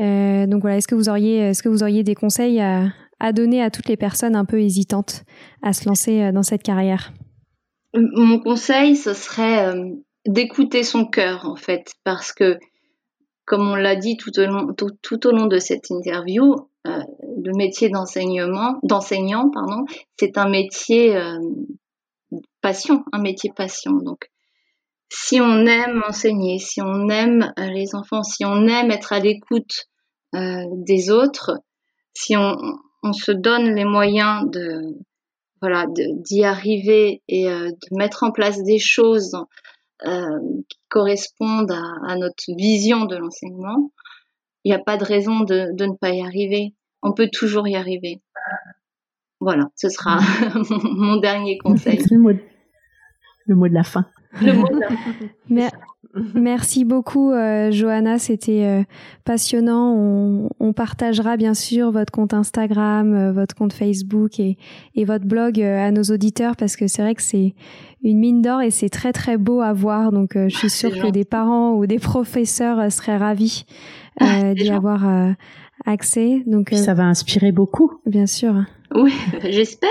Euh, 0.00 0.46
donc 0.48 0.62
voilà, 0.62 0.78
est-ce 0.78 0.88
que 0.88 0.96
vous 0.96 1.08
auriez, 1.08 2.02
des 2.02 2.14
conseils 2.16 2.60
à, 2.60 3.32
donner 3.32 3.62
à 3.62 3.70
toutes 3.70 3.88
les 3.88 3.96
personnes 3.96 4.34
un 4.34 4.44
peu 4.44 4.60
hésitantes 4.60 5.22
à 5.62 5.72
se 5.72 5.88
lancer 5.88 6.32
dans 6.32 6.42
cette 6.42 6.64
carrière? 6.64 7.12
Mon 7.94 8.40
conseil, 8.40 8.96
ce 8.96 9.12
serait 9.12 9.72
d'écouter 10.26 10.82
son 10.82 11.04
cœur 11.04 11.46
en 11.46 11.56
fait, 11.56 11.92
parce 12.04 12.32
que 12.32 12.58
comme 13.44 13.68
on 13.68 13.74
l'a 13.74 13.96
dit 13.96 14.16
tout 14.16 14.38
au 14.38 15.32
long 15.32 15.46
de 15.46 15.58
cette 15.58 15.90
interview, 15.90 16.67
euh, 16.86 17.02
le 17.44 17.52
métier 17.56 17.90
d'enseignement, 17.90 18.78
d'enseignant, 18.82 19.50
pardon, 19.50 19.84
c'est 20.18 20.38
un 20.38 20.48
métier 20.48 21.16
euh, 21.16 21.38
passion, 22.60 23.04
un 23.12 23.20
métier 23.20 23.50
passion. 23.54 23.92
Donc, 23.92 24.30
si 25.10 25.40
on 25.40 25.66
aime 25.66 26.02
enseigner, 26.06 26.58
si 26.58 26.80
on 26.80 27.08
aime 27.08 27.52
euh, 27.58 27.66
les 27.66 27.94
enfants, 27.94 28.22
si 28.22 28.44
on 28.44 28.66
aime 28.66 28.90
être 28.90 29.12
à 29.12 29.18
l'écoute 29.18 29.86
des 30.34 31.10
autres, 31.10 31.58
si 32.12 32.36
on, 32.36 32.54
se 33.14 33.32
donne 33.32 33.74
les 33.74 33.86
moyens 33.86 34.44
de 34.50 34.82
voilà 35.62 35.86
d'y 35.88 36.44
arriver 36.44 37.22
et 37.28 37.46
de 37.46 37.96
mettre 37.96 38.24
en 38.24 38.30
place 38.30 38.62
des 38.62 38.78
choses 38.78 39.34
qui 40.04 40.78
correspondent 40.90 41.72
à, 41.72 42.16
notre 42.16 42.44
vision 42.58 43.06
de 43.06 43.16
l'enseignement, 43.16 43.90
n'y 44.68 44.74
a 44.74 44.78
pas 44.78 44.96
de 44.96 45.04
raison 45.04 45.40
de, 45.40 45.74
de, 45.74 45.86
ne 45.86 45.94
pas 45.94 46.10
y 46.10 46.20
arriver. 46.20 46.74
On 47.02 47.12
peut 47.12 47.28
toujours 47.32 47.68
y 47.68 47.76
arriver. 47.76 48.20
Voilà, 49.40 49.70
ce 49.76 49.88
sera 49.88 50.18
mon 50.82 51.16
dernier 51.16 51.58
conseil. 51.58 52.02
le, 52.10 52.18
mot 52.18 52.32
de, 52.32 52.40
le 53.46 53.54
mot 53.54 53.68
de 53.68 53.74
la 53.74 53.84
fin. 53.84 54.06
Le 54.42 54.52
mot 54.52 54.68
de 54.68 54.80
la 54.80 54.88
fin. 54.88 55.78
Merci 56.34 56.84
beaucoup, 56.84 57.32
euh, 57.32 57.70
Johanna. 57.70 58.18
C'était 58.18 58.64
euh, 58.64 58.82
passionnant. 59.24 59.94
On, 60.60 60.72
partagera 60.72 61.36
bien 61.36 61.54
sûr 61.54 61.90
votre 61.90 62.12
compte 62.12 62.34
Instagram, 62.34 63.14
euh, 63.14 63.32
votre 63.32 63.54
compte 63.54 63.72
Facebook 63.72 64.38
et, 64.38 64.56
votre 65.04 65.24
blog 65.24 65.60
à 65.60 65.90
nos 65.90 66.02
auditeurs 66.02 66.56
parce 66.56 66.76
que 66.76 66.86
c'est 66.86 67.02
vrai 67.02 67.14
que 67.14 67.22
c'est 67.22 67.54
une 68.02 68.18
mine 68.18 68.42
d'or 68.42 68.60
et 68.62 68.70
c'est 68.70 68.90
très 68.90 69.12
très 69.12 69.36
beau 69.36 69.60
à 69.60 69.72
voir. 69.72 70.12
Donc, 70.12 70.32
je 70.34 70.54
suis 70.54 70.70
sûre 70.70 70.90
que 70.90 71.10
des 71.10 71.24
parents 71.24 71.72
ou 71.72 71.86
des 71.86 71.98
professeurs 71.98 72.92
seraient 72.92 73.16
ravis 73.16 73.64
d'y 74.20 74.70
avoir 74.70 75.34
accès. 75.86 76.42
Donc, 76.46 76.70
ça 76.74 76.94
va 76.94 77.04
inspirer 77.04 77.50
beaucoup. 77.50 77.92
Bien 78.06 78.26
sûr. 78.26 78.54
Oui, 78.94 79.14
j'espère. 79.42 79.88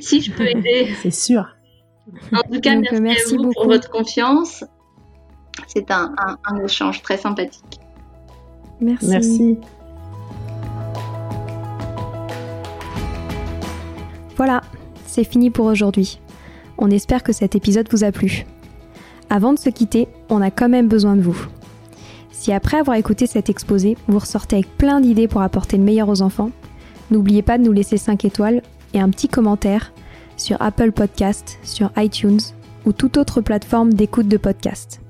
si 0.00 0.20
je 0.20 0.32
peux 0.32 0.46
aider. 0.46 0.88
C'est 1.02 1.12
sûr. 1.12 1.46
En 2.32 2.42
tout 2.42 2.60
cas, 2.60 2.76
merci, 3.00 3.36
beaucoup 3.36 3.52
pour 3.52 3.66
votre 3.66 3.90
confiance 3.90 4.64
c'est 5.66 5.90
un, 5.90 6.14
échange 6.64 7.02
très 7.02 7.16
sympathique. 7.16 7.80
Merci. 8.80 9.08
Merci. 9.08 9.58
Voilà, 14.36 14.62
c'est 15.06 15.24
fini 15.24 15.50
pour 15.50 15.66
aujourd'hui. 15.66 16.20
On 16.78 16.90
espère 16.90 17.22
que 17.22 17.32
cet 17.32 17.54
épisode 17.54 17.88
vous 17.90 18.02
a 18.02 18.12
plu. 18.12 18.46
Avant 19.30 19.52
de 19.52 19.58
se 19.58 19.70
quitter, 19.70 20.08
on 20.28 20.42
a 20.42 20.50
quand 20.50 20.68
même 20.68 20.88
besoin 20.88 21.16
de 21.16 21.22
vous. 21.22 21.46
Si 22.30 22.52
après 22.52 22.78
avoir 22.78 22.96
écouté 22.96 23.26
cet 23.26 23.50
exposé, 23.50 23.96
vous 24.08 24.18
ressortez 24.18 24.56
avec 24.56 24.76
plein 24.76 25.00
d'idées 25.00 25.28
pour 25.28 25.42
apporter 25.42 25.76
le 25.76 25.84
meilleur 25.84 26.08
aux 26.08 26.22
enfants, 26.22 26.50
n'oubliez 27.10 27.42
pas 27.42 27.56
de 27.56 27.62
nous 27.62 27.72
laisser 27.72 27.98
5 27.98 28.24
étoiles 28.24 28.62
et 28.94 29.00
un 29.00 29.10
petit 29.10 29.28
commentaire 29.28 29.92
sur 30.36 30.60
Apple 30.60 30.92
Podcast, 30.92 31.58
sur 31.62 31.92
iTunes 31.96 32.40
ou 32.84 32.92
toute 32.92 33.16
autre 33.16 33.40
plateforme 33.40 33.92
d'écoute 33.92 34.28
de 34.28 34.38
podcast. 34.38 35.01